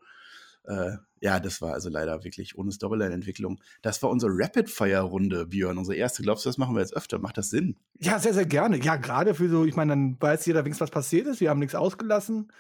[0.68, 3.60] Äh, ja, das war also leider wirklich ohne Storyline-Entwicklung.
[3.82, 6.22] Das war unsere Rapid-Fire-Runde, Björn, unsere erste.
[6.22, 7.20] Glaubst du, das machen wir jetzt öfter?
[7.20, 7.78] Macht das Sinn?
[8.00, 8.78] Ja, sehr, sehr gerne.
[8.78, 11.40] Ja, gerade für so, ich meine, dann weiß jeder wenigstens, was passiert ist.
[11.40, 12.52] Wir haben nichts ausgelassen.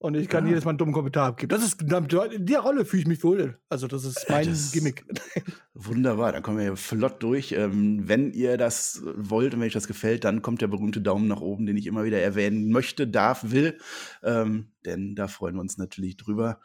[0.00, 0.50] Und ich kann ja.
[0.50, 1.50] jedes Mal einen dummen Kommentar abgeben.
[1.50, 3.58] Das ist, in der Rolle fühle ich mich wohl.
[3.68, 5.04] Also, das ist mein das Gimmick.
[5.74, 7.50] Wunderbar, dann kommen wir flott durch.
[7.50, 11.26] Ähm, wenn ihr das wollt und wenn euch das gefällt, dann kommt der berühmte Daumen
[11.26, 13.78] nach oben, den ich immer wieder erwähnen möchte, darf, will.
[14.22, 16.60] Ähm, denn da freuen wir uns natürlich drüber.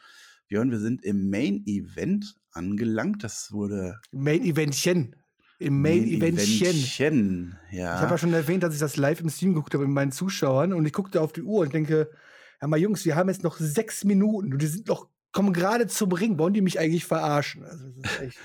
[0.53, 3.23] Björn, wir sind im Main Event angelangt.
[3.23, 3.99] Das wurde.
[4.11, 5.15] Main Eventchen.
[5.57, 6.67] Im Main, Main Eventchen.
[6.67, 7.57] Eventchen.
[7.71, 7.95] Ja.
[7.95, 10.11] Ich habe ja schon erwähnt, dass ich das live im Stream geguckt habe mit meinen
[10.11, 12.11] Zuschauern und ich guckte auf die Uhr und denke,
[12.61, 15.87] ja mal Jungs, wir haben jetzt noch sechs Minuten und die sind noch kommen gerade
[15.87, 16.37] zum Ring.
[16.37, 17.63] Wollen die mich eigentlich verarschen?
[17.63, 17.87] Also,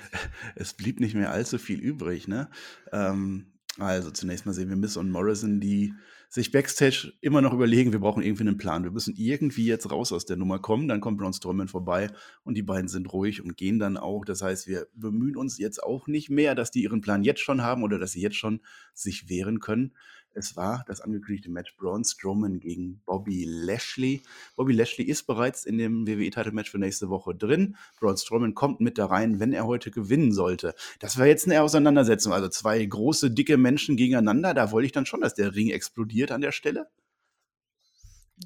[0.54, 2.48] es blieb nicht mehr allzu viel übrig, ne?
[2.90, 5.92] Ähm, also zunächst mal sehen wir Miss und Morrison, die
[6.28, 8.84] sich Backstage immer noch überlegen, wir brauchen irgendwie einen Plan.
[8.84, 10.86] Wir müssen irgendwie jetzt raus aus der Nummer kommen.
[10.86, 12.10] Dann kommt Braun Strowman vorbei
[12.44, 14.24] und die beiden sind ruhig und gehen dann auch.
[14.24, 17.62] Das heißt, wir bemühen uns jetzt auch nicht mehr, dass die ihren Plan jetzt schon
[17.62, 18.60] haben oder dass sie jetzt schon
[18.92, 19.94] sich wehren können.
[20.34, 24.22] Es war das angekündigte Match Braun Strowman gegen Bobby Lashley.
[24.56, 27.76] Bobby Lashley ist bereits in dem WWE-Title-Match für nächste Woche drin.
[27.98, 30.74] Braun Strowman kommt mit da rein, wenn er heute gewinnen sollte.
[31.00, 32.32] Das war jetzt eine Auseinandersetzung.
[32.32, 34.54] Also zwei große, dicke Menschen gegeneinander.
[34.54, 36.88] Da wollte ich dann schon, dass der Ring explodiert an der Stelle.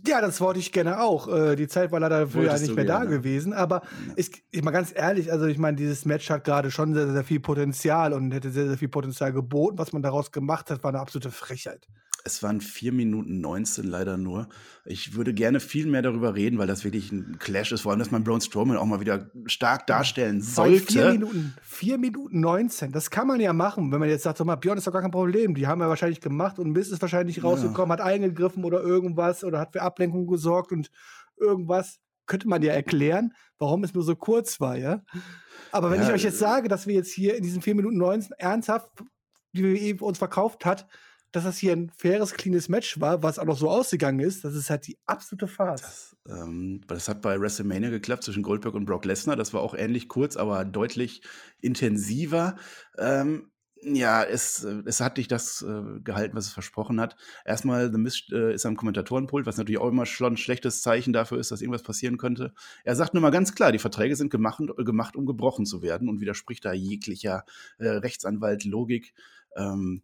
[0.07, 1.29] Ja, das wollte ich gerne auch.
[1.29, 3.05] Äh, die Zeit war leider dafür ja nicht mehr gerne.
[3.05, 3.53] da gewesen.
[3.53, 4.15] Aber ja.
[4.17, 7.25] ich, ich mal ganz ehrlich, also ich meine, dieses Match hat gerade schon sehr, sehr
[7.25, 9.79] viel Potenzial und hätte sehr, sehr viel Potenzial geboten.
[9.79, 11.87] Was man daraus gemacht hat, war eine absolute Frechheit.
[12.25, 14.49] Es waren 4 Minuten 19 leider nur.
[14.85, 17.83] Ich würde gerne viel mehr darüber reden, weil das wirklich ein Clash ist.
[17.83, 20.93] Vor allem, dass man Braun Strowman auch mal wieder stark darstellen sollte.
[20.93, 24.45] 4 Minuten, 4 Minuten 19, das kann man ja machen, wenn man jetzt sagt, so
[24.45, 25.55] mal, Björn ist doch gar kein Problem.
[25.55, 28.05] Die haben ja wahrscheinlich gemacht und Mist ist wahrscheinlich rausgekommen, ja.
[28.05, 30.91] hat eingegriffen oder irgendwas oder hat für Ablenkung gesorgt und
[31.37, 31.99] irgendwas.
[32.27, 35.03] Könnte man ja erklären, warum es nur so kurz war, ja?
[35.73, 37.99] Aber wenn ja, ich euch jetzt sage, dass wir jetzt hier in diesen 4 Minuten
[37.99, 38.91] 19 ernsthaft,
[39.53, 40.87] die WWE uns verkauft hat,
[41.33, 44.55] dass das hier ein faires, cleanes Match war, was auch noch so ausgegangen ist, das
[44.55, 45.81] ist halt die absolute Farce.
[45.81, 49.37] Das, ähm, das hat bei WrestleMania geklappt zwischen Goldberg und Brock Lesnar.
[49.37, 51.23] Das war auch ähnlich kurz, aber deutlich
[51.61, 52.57] intensiver.
[52.99, 53.51] Ähm,
[53.85, 57.17] ja, es, es hat nicht das äh, gehalten, was es versprochen hat.
[57.45, 61.13] Erstmal, The Mist äh, ist am Kommentatorenpult, was natürlich auch immer schon ein schlechtes Zeichen
[61.13, 62.53] dafür ist, dass irgendwas passieren könnte.
[62.85, 66.09] Er sagt nur mal ganz klar, die Verträge sind gemacht, gemacht um gebrochen zu werden
[66.09, 67.45] und widerspricht da jeglicher
[67.79, 69.15] äh, Rechtsanwalt-Logik.
[69.57, 70.03] Ähm,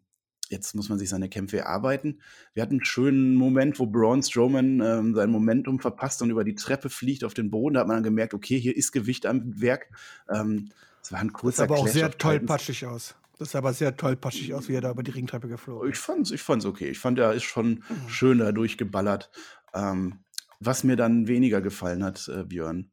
[0.51, 2.21] jetzt muss man sich seine Kämpfe erarbeiten.
[2.55, 6.55] Wir hatten einen schönen Moment, wo Braun Strowman ähm, sein Momentum verpasst und über die
[6.55, 7.75] Treppe fliegt auf den Boden.
[7.75, 9.89] Da hat man dann gemerkt, okay, hier ist Gewicht am Werk.
[10.31, 10.71] Ähm,
[11.01, 13.15] das war ein kurzer Das sah aber auch sehr tollpatschig aus.
[13.39, 15.97] Das sah aber sehr tollpatschig aus, wie er da über die Ringtreppe geflogen ist.
[15.97, 16.91] Ich fand's, ich fand's okay.
[16.91, 18.09] Ich fand, er ist schon mhm.
[18.09, 19.31] schön da durchgeballert.
[19.75, 20.21] Ähm,
[20.61, 22.91] was mir dann weniger gefallen hat, äh, Björn,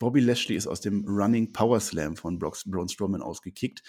[0.00, 3.82] Bobby Lashley ist aus dem Running Power Slam von Brock, Braun Strowman ausgekickt.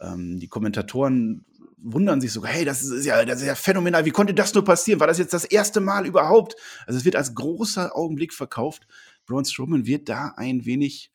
[0.00, 1.44] Ähm, die Kommentatoren
[1.80, 4.04] wundern sich sogar, hey, das ist ja, das ist ja phänomenal.
[4.04, 5.00] Wie konnte das nur passieren?
[5.00, 6.56] War das jetzt das erste Mal überhaupt?
[6.86, 8.86] Also es wird als großer Augenblick verkauft.
[9.26, 11.12] Braun Strowman wird da ein wenig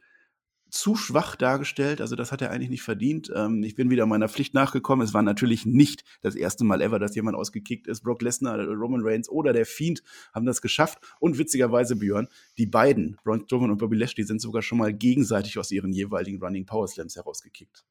[0.73, 2.01] zu schwach dargestellt.
[2.01, 3.31] Also das hat er eigentlich nicht verdient.
[3.35, 5.05] Ähm, ich bin wieder meiner Pflicht nachgekommen.
[5.05, 8.01] Es war natürlich nicht das erste Mal ever, dass jemand ausgekickt ist.
[8.01, 10.01] Brock Lesnar, Roman Reigns oder der Fiend
[10.33, 10.97] haben das geschafft.
[11.19, 12.27] Und witzigerweise, Björn,
[12.57, 16.41] die beiden, Braun Strowman und Bobby Lashley, sind sogar schon mal gegenseitig aus ihren jeweiligen
[16.41, 17.85] Running Power Slams herausgekickt.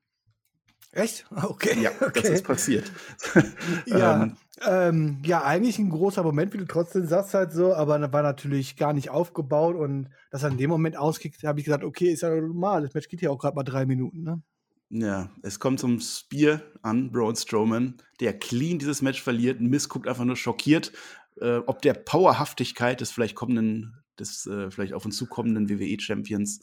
[0.93, 1.27] Echt?
[1.43, 1.83] Okay.
[1.83, 2.23] Ja, okay.
[2.23, 2.91] das ist passiert.
[3.87, 8.13] ja, ähm, ähm, ja, eigentlich ein großer Moment, wie du trotzdem sagst halt so, aber
[8.13, 11.85] war natürlich gar nicht aufgebaut und dass er in dem Moment auskickt, habe ich gesagt,
[11.85, 14.43] okay, ist ja normal, das Match geht ja auch gerade mal drei Minuten, ne?
[14.95, 19.59] Ja, es kommt zum Spear an Braun Strowman, der clean dieses Match verliert.
[19.59, 20.93] Miss guckt einfach nur schockiert,
[21.41, 26.61] äh, ob der Powerhaftigkeit des vielleicht kommenden, des äh, vielleicht auf uns zukommenden WWE-Champions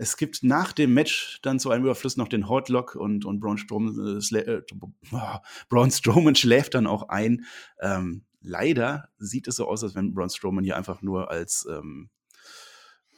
[0.00, 3.58] es gibt nach dem Match dann zu einem Überfluss noch den Hotlock und, und Braun,
[3.58, 4.62] Strowman, äh, äh,
[5.68, 7.44] Braun Strowman schläft dann auch ein.
[7.82, 12.08] Ähm, leider sieht es so aus, als wenn Braun Strowman hier einfach nur als, ähm,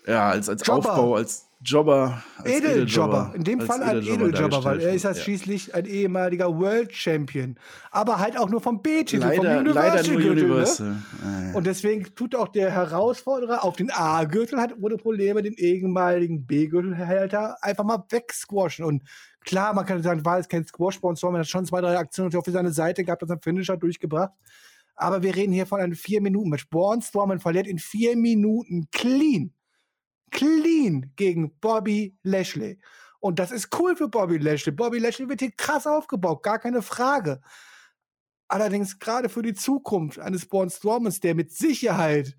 [0.06, 2.24] ja, als, als Aufbau, als Jobber.
[2.44, 3.32] Edeljobber.
[3.36, 7.56] In dem Fall ein Edeljobber, weil er ist ja schließlich ein ehemaliger World Champion.
[7.92, 10.34] Aber halt auch nur vom B-Titel, vom Universal leider nur Gürtel.
[10.34, 10.52] Ne?
[10.54, 10.88] Universal.
[10.88, 11.52] Ne?
[11.54, 17.62] Und deswegen tut auch der Herausforderer auf den A-Gürtel hat ohne Probleme den ehemaligen B-Gürtelhalter
[17.62, 18.84] einfach mal wegsquashen.
[18.84, 19.04] Und
[19.44, 22.44] klar, man kann sagen, war es kein Squash-Sponsor, man hat schon zwei, drei Aktionen auf
[22.44, 24.32] seine Seite gehabt, das am Finisher durchgebracht.
[24.96, 26.68] Aber wir reden hier von einem vier Minuten Match.
[26.68, 29.52] Born Strowman verliert in vier Minuten clean
[30.32, 32.80] clean gegen Bobby Lashley.
[33.20, 34.72] Und das ist cool für Bobby Lashley.
[34.72, 37.40] Bobby Lashley wird hier krass aufgebaut, gar keine Frage.
[38.48, 42.36] Allerdings gerade für die Zukunft eines Born Strowmans, der mit Sicherheit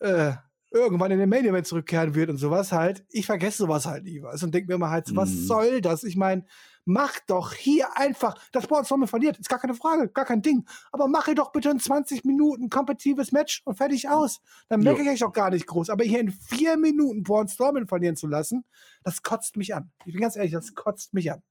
[0.00, 0.32] äh,
[0.70, 4.22] irgendwann in den Main Event zurückkehren wird und sowas halt, ich vergesse sowas halt nie
[4.22, 5.44] was und denke mir mal halt, was mhm.
[5.46, 6.04] soll das?
[6.04, 6.44] Ich meine,
[6.84, 10.64] mach doch hier einfach, das Braun Strowman verliert, ist gar keine Frage, gar kein Ding.
[10.92, 14.40] Aber mach hier doch bitte ein 20 Minuten kompetitives Match und fertig aus.
[14.68, 15.90] Dann merke ich euch auch gar nicht groß.
[15.90, 18.64] Aber hier in vier Minuten Braun Strowman verlieren zu lassen,
[19.02, 19.90] das kotzt mich an.
[20.04, 21.42] Ich bin ganz ehrlich, das kotzt mich an.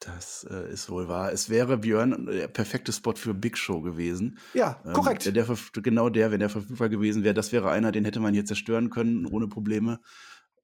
[0.00, 1.32] Das äh, ist wohl wahr.
[1.32, 4.38] Es wäre Björn der perfekte Spot für Big Show gewesen.
[4.52, 5.24] Ja, ähm, korrekt.
[5.24, 8.34] Der, der, genau der, wenn der verfügbar gewesen wäre, das wäre einer, den hätte man
[8.34, 10.00] hier zerstören können, ohne Probleme.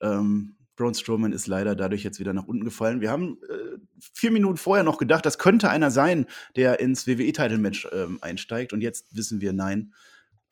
[0.00, 3.00] Ähm, Braun Strowman ist leider dadurch jetzt wieder nach unten gefallen.
[3.00, 3.78] Wir haben äh,
[4.14, 6.26] vier Minuten vorher noch gedacht, das könnte einer sein,
[6.56, 8.72] der ins WWE-Title-Match ähm, einsteigt.
[8.72, 9.92] Und jetzt wissen wir, nein,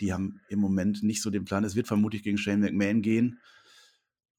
[0.00, 1.64] die haben im Moment nicht so den Plan.
[1.64, 3.40] Es wird vermutlich gegen Shane McMahon gehen.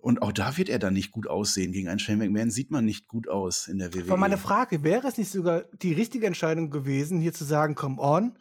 [0.01, 1.71] Und auch da wird er dann nicht gut aussehen.
[1.71, 4.05] Gegen einen Shane McMahon sieht man nicht gut aus in der WWE.
[4.07, 8.01] Aber meine Frage, wäre es nicht sogar die richtige Entscheidung gewesen, hier zu sagen, come
[8.01, 8.33] on,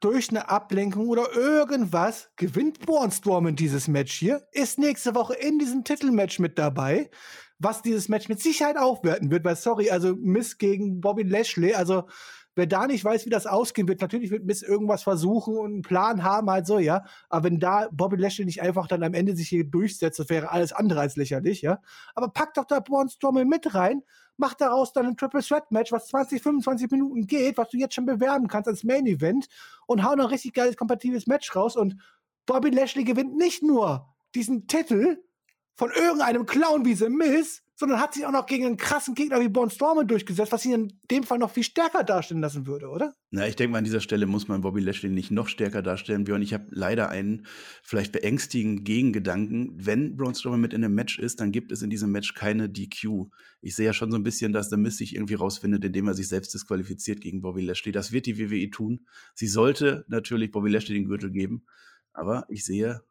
[0.00, 5.58] durch eine Ablenkung oder irgendwas gewinnt Braun Strowman dieses Match hier, ist nächste Woche in
[5.58, 7.10] diesem Titelmatch mit dabei,
[7.58, 12.04] was dieses Match mit Sicherheit aufwerten wird, weil sorry, also Miss gegen Bobby Lashley, also
[12.58, 15.82] wer da nicht weiß, wie das ausgehen wird, natürlich wird Miss irgendwas versuchen und einen
[15.82, 17.04] Plan haben, halt so, ja.
[17.30, 20.50] Aber wenn da Bobby Lashley nicht einfach dann am Ende sich hier durchsetzt, das wäre
[20.50, 21.80] alles andere als lächerlich, ja.
[22.14, 24.02] Aber pack doch da Braun Strowman mit rein
[24.38, 27.94] mach daraus dann ein Triple Threat Match, was 20, 25 Minuten geht, was du jetzt
[27.94, 29.48] schon bewerben kannst als Main Event
[29.86, 31.96] und hau noch ein richtig geiles kompatibles Match raus und
[32.46, 35.18] Bobby Lashley gewinnt nicht nur diesen Titel
[35.78, 39.40] von irgendeinem Clown wie The Miz, sondern hat sich auch noch gegen einen krassen Gegner
[39.40, 42.88] wie Braun Strowman durchgesetzt, was ihn in dem Fall noch viel stärker darstellen lassen würde,
[42.88, 43.14] oder?
[43.30, 46.24] Na, ich denke mal, an dieser Stelle muss man Bobby Lashley nicht noch stärker darstellen.
[46.24, 47.46] Björn, ich habe leider einen
[47.84, 49.70] vielleicht beängstigenden Gegengedanken.
[49.76, 52.68] Wenn Braun Strowman mit in einem Match ist, dann gibt es in diesem Match keine
[52.68, 53.28] DQ.
[53.60, 56.14] Ich sehe ja schon so ein bisschen, dass der Mist sich irgendwie rausfindet, indem er
[56.14, 57.92] sich selbst disqualifiziert gegen Bobby Lashley.
[57.92, 59.06] Das wird die WWE tun.
[59.36, 61.64] Sie sollte natürlich Bobby Lashley den Gürtel geben.
[62.12, 63.02] Aber ich sehe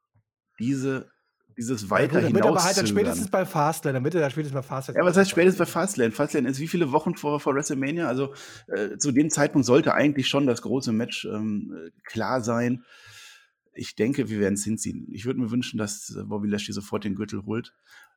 [0.59, 1.09] diese
[1.57, 4.99] dieses weiter ja, aber halt dann spätestens bei Fastlane, damit er da spätestens bei Fastlane.
[4.99, 6.11] Ja, was heißt spätestens bei Fastlane?
[6.11, 8.07] Fastlane ist wie viele Wochen vor, vor WrestleMania?
[8.07, 8.33] Also
[8.67, 12.83] äh, zu dem Zeitpunkt sollte eigentlich schon das große Match ähm, klar sein.
[13.73, 15.07] Ich denke, wir werden es hinziehen.
[15.11, 17.73] Ich würde mir wünschen, dass Bobby Lashley sofort den Gürtel holt.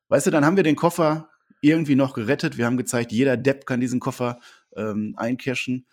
[0.09, 1.28] Weißt du, dann haben wir den Koffer
[1.62, 2.59] irgendwie noch gerettet.
[2.59, 4.38] Wir haben gezeigt, jeder Depp kann diesen Koffer
[4.76, 5.86] ähm, eincashen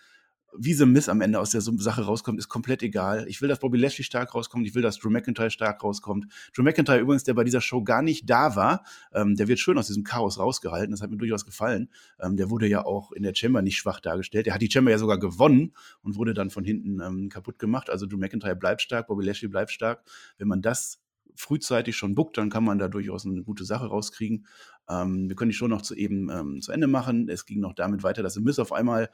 [0.58, 3.26] wie The Miss am Ende aus der Sache rauskommt, ist komplett egal.
[3.28, 4.66] Ich will, dass Bobby Lashley stark rauskommt.
[4.66, 6.28] Ich will, dass Drew McIntyre stark rauskommt.
[6.56, 8.84] Drew McIntyre übrigens, der bei dieser Show gar nicht da war,
[9.14, 10.92] ähm, der wird schön aus diesem Chaos rausgehalten.
[10.92, 11.90] Das hat mir durchaus gefallen.
[12.20, 14.46] Ähm, der wurde ja auch in der Chamber nicht schwach dargestellt.
[14.46, 17.90] Der hat die Chamber ja sogar gewonnen und wurde dann von hinten ähm, kaputt gemacht.
[17.90, 20.04] Also Drew McIntyre bleibt stark, Bobby Lashley bleibt stark.
[20.38, 21.00] Wenn man das
[21.38, 24.48] frühzeitig schon buckt, dann kann man da durchaus eine gute Sache rauskriegen.
[24.90, 27.30] Ähm, wir können die Show noch zu eben ähm, zu Ende machen.
[27.30, 29.10] Es ging noch damit weiter, dass The Miz auf einmal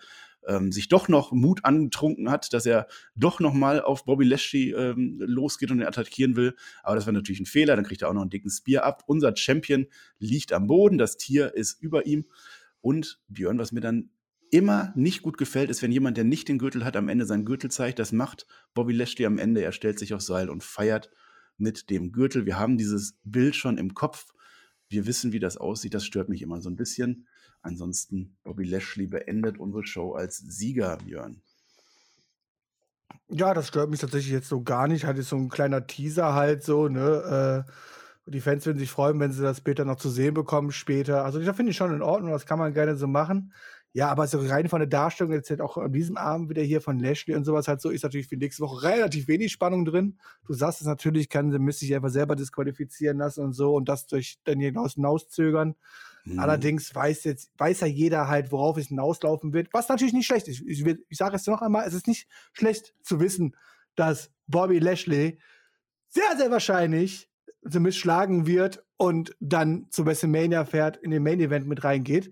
[0.48, 4.72] ähm, sich doch noch Mut angetrunken hat, dass er doch noch mal auf Bobby Lashley
[4.72, 6.56] ähm, losgeht und ihn attackieren will.
[6.84, 7.76] Aber das war natürlich ein Fehler.
[7.76, 9.04] Dann kriegt er auch noch einen dicken Spear ab.
[9.08, 9.88] Unser Champion
[10.20, 10.98] liegt am Boden.
[10.98, 12.26] Das Tier ist über ihm.
[12.82, 14.10] Und Björn, was mir dann
[14.52, 17.46] immer nicht gut gefällt, ist, wenn jemand, der nicht den Gürtel hat, am Ende seinen
[17.46, 17.98] Gürtel zeigt.
[17.98, 19.64] Das macht Bobby Lashley am Ende.
[19.64, 21.10] Er stellt sich aufs Seil und feiert
[21.58, 22.46] mit dem Gürtel.
[22.46, 24.34] Wir haben dieses Bild schon im Kopf.
[24.90, 25.94] Wir wissen, wie das aussieht.
[25.94, 27.28] Das stört mich immer so ein bisschen.
[27.64, 31.42] Ansonsten, Bobby Lashley beendet unsere Show als Sieger, Björn.
[33.30, 35.06] Ja, das stört mich tatsächlich jetzt so gar nicht.
[35.06, 37.66] Halt ist so ein kleiner Teaser halt so, ne?
[37.66, 37.72] Äh,
[38.26, 41.26] die Fans würden sich freuen, wenn sie das später noch zu sehen bekommen, später.
[41.26, 43.54] Also, das finde ich schon in Ordnung, das kann man gerne so machen.
[43.94, 46.82] Ja, aber so rein von der Darstellung jetzt halt auch an diesem Abend wieder hier
[46.82, 50.18] von Lashley und sowas halt so, ist natürlich für nächste Woche relativ wenig Spannung drin.
[50.48, 53.88] Du sagst es natürlich, kann sie müsste sich einfach selber disqualifizieren lassen und so und
[53.90, 55.76] das durch dann hinaus hinauszögern.
[56.24, 56.40] Mhm.
[56.40, 60.48] Allerdings weiß jetzt, weiß ja jeder halt, worauf es hinauslaufen wird, was natürlich nicht schlecht
[60.48, 60.62] ist.
[60.62, 63.56] Ich, ich, ich sage es noch einmal, es ist nicht schlecht zu wissen,
[63.96, 65.40] dass Bobby Lashley
[66.08, 67.30] sehr, sehr wahrscheinlich
[67.62, 72.32] Miz schlagen wird und dann zu WrestleMania fährt, in den Main Event mit reingeht.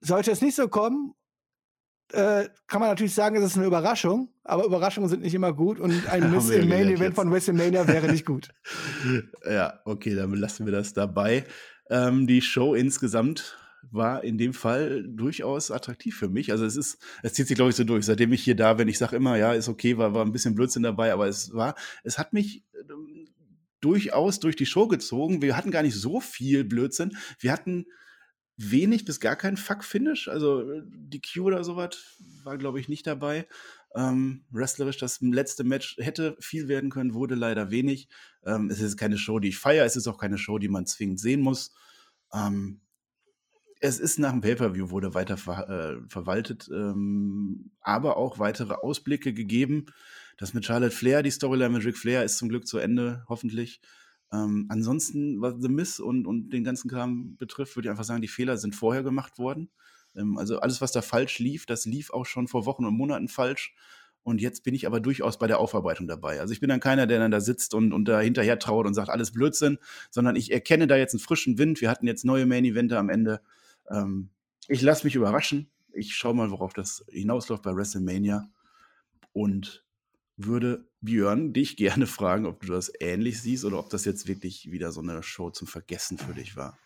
[0.00, 1.14] Sollte es nicht so kommen,
[2.12, 5.80] äh, kann man natürlich sagen, es ist eine Überraschung, aber Überraschungen sind nicht immer gut
[5.80, 7.14] und ein Miss im Main Event jetzt.
[7.14, 8.48] von WrestleMania wäre nicht gut.
[9.44, 11.44] ja, okay, dann lassen wir das dabei.
[11.90, 13.56] Ähm, die Show insgesamt
[13.90, 16.52] war in dem Fall durchaus attraktiv für mich.
[16.52, 18.06] Also es ist, es zieht sich, glaube ich, so durch.
[18.06, 20.54] Seitdem ich hier da bin, ich sage immer, ja, ist okay, war, war ein bisschen
[20.54, 21.74] Blödsinn dabei, aber es war,
[22.04, 23.28] es hat mich ähm,
[23.80, 25.42] durchaus durch die Show gezogen.
[25.42, 27.16] Wir hatten gar nicht so viel Blödsinn.
[27.40, 27.86] Wir hatten
[28.56, 30.28] wenig bis gar kein Fuck-Finish.
[30.28, 33.46] Also äh, die Q oder sowas war, glaube ich, nicht dabei.
[33.94, 38.08] Ähm, wrestlerisch das letzte Match hätte viel werden können, wurde leider wenig.
[38.44, 39.84] Ähm, es ist keine Show, die ich feiere.
[39.84, 41.74] Es ist auch keine Show, die man zwingend sehen muss.
[42.32, 42.80] Ähm,
[43.80, 49.34] es ist nach dem Pay-Per-View wurde weiter ver äh, verwaltet, ähm, aber auch weitere Ausblicke
[49.34, 49.86] gegeben.
[50.38, 53.80] Das mit Charlotte Flair, die Storyline mit Ric Flair ist zum Glück zu Ende, hoffentlich.
[54.32, 58.22] Ähm, ansonsten, was The Miss und, und den ganzen Kram betrifft, würde ich einfach sagen,
[58.22, 59.70] die Fehler sind vorher gemacht worden.
[60.16, 63.28] Ähm, also alles, was da falsch lief, das lief auch schon vor Wochen und Monaten
[63.28, 63.74] falsch.
[64.24, 66.40] Und jetzt bin ich aber durchaus bei der Aufarbeitung dabei.
[66.40, 68.94] Also ich bin dann keiner, der dann da sitzt und, und da hinterher traut und
[68.94, 69.78] sagt, alles Blödsinn,
[70.10, 71.80] sondern ich erkenne da jetzt einen frischen Wind.
[71.80, 73.40] Wir hatten jetzt neue Main-Eventer am Ende.
[73.90, 74.30] Ähm,
[74.68, 75.70] ich lasse mich überraschen.
[75.92, 78.48] Ich schaue mal, worauf das hinausläuft bei WrestleMania.
[79.32, 79.84] Und
[80.36, 84.70] würde Björn dich gerne fragen, ob du das ähnlich siehst oder ob das jetzt wirklich
[84.70, 86.78] wieder so eine Show zum Vergessen für dich war.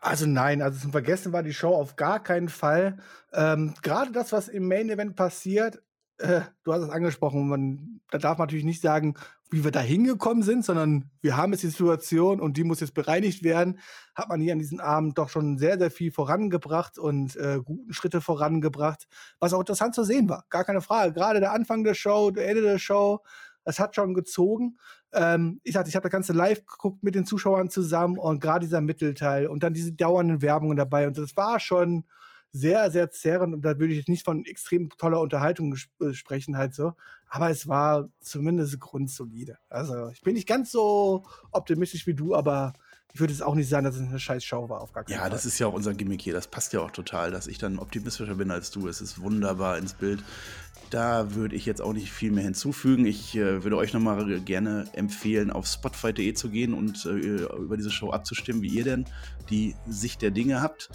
[0.00, 2.98] Also nein, also zum Vergessen war die Show auf gar keinen Fall.
[3.32, 5.82] Ähm, Gerade das, was im Main Event passiert,
[6.18, 9.14] äh, du hast es angesprochen, man, da darf man natürlich nicht sagen,
[9.50, 12.94] wie wir da hingekommen sind, sondern wir haben jetzt die Situation und die muss jetzt
[12.94, 13.78] bereinigt werden.
[14.14, 17.92] Hat man hier an diesem Abend doch schon sehr, sehr viel vorangebracht und äh, guten
[17.92, 19.06] Schritte vorangebracht,
[19.40, 20.44] was auch interessant zu sehen war.
[20.48, 21.12] Gar keine Frage.
[21.12, 23.20] Gerade der Anfang der Show, der Ende der Show,
[23.64, 24.78] das hat schon gezogen.
[25.12, 28.66] Ähm, ich sagte, ich habe das ganze live geguckt mit den Zuschauern zusammen und gerade
[28.66, 32.04] dieser Mittelteil und dann diese dauernden Werbungen dabei und das war schon
[32.52, 36.56] sehr, sehr zerrend und da würde ich jetzt nicht von extrem toller Unterhaltung äh, sprechen,
[36.56, 36.92] halt so.
[37.28, 39.56] Aber es war zumindest grundsolide.
[39.70, 42.74] Also ich bin nicht ganz so optimistisch wie du, aber
[43.14, 45.12] ich würde es auch nicht sagen, dass es eine scheiß Show war, auf gar keinen
[45.12, 45.28] ja, Fall.
[45.28, 46.34] Ja, das ist ja auch unser Gimmick hier.
[46.34, 48.86] Das passt ja auch total, dass ich dann optimistischer bin als du.
[48.88, 50.22] Es ist wunderbar ins Bild.
[50.92, 53.06] Da würde ich jetzt auch nicht viel mehr hinzufügen.
[53.06, 57.90] Ich äh, würde euch nochmal gerne empfehlen, auf spotify.de zu gehen und äh, über diese
[57.90, 59.06] Show abzustimmen, wie ihr denn
[59.48, 60.90] die Sicht der Dinge habt.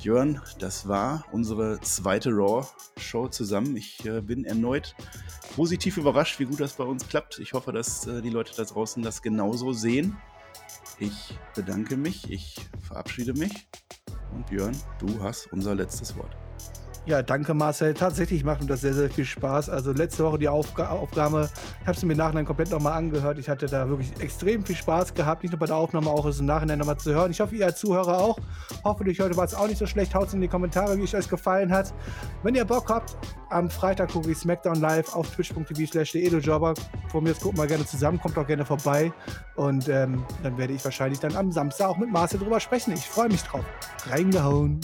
[0.00, 3.76] Jörn, das war unsere zweite Raw-Show zusammen.
[3.76, 4.94] Ich äh, bin erneut
[5.54, 7.38] positiv überrascht, wie gut das bei uns klappt.
[7.38, 10.16] Ich hoffe, dass äh, die Leute da draußen das genauso sehen.
[10.98, 13.68] Ich bedanke mich, ich verabschiede mich.
[14.34, 16.36] Und Björn, du hast unser letztes Wort.
[17.06, 17.94] Ja, danke Marcel.
[17.94, 19.70] Tatsächlich macht mir das sehr, sehr viel Spaß.
[19.70, 21.48] Also letzte Woche die Aufga Aufnahme,
[21.80, 23.38] ich habe sie mir nachher komplett nochmal angehört.
[23.38, 26.40] Ich hatte da wirklich extrem viel Spaß gehabt, nicht nur bei der Aufnahme, auch es
[26.40, 27.30] im Nachhinein nochmal zu hören.
[27.30, 28.40] Ich hoffe, ihr als Zuhörer auch.
[28.82, 30.16] Hoffentlich heute war es auch nicht so schlecht.
[30.16, 31.94] Haut in die Kommentare, wie es euch gefallen hat.
[32.42, 33.16] Wenn ihr Bock habt,
[33.50, 36.74] am Freitag gucke ich SmackDown live auf twitch.tv slash Jobber.
[37.12, 39.12] Von mir aus gucken wir gerne zusammen, kommt auch gerne vorbei.
[39.54, 42.94] Und ähm, dann werde ich wahrscheinlich dann am Samstag auch mit Marcel drüber sprechen.
[42.94, 43.64] Ich freue mich drauf.
[44.10, 44.80] Reingehauen.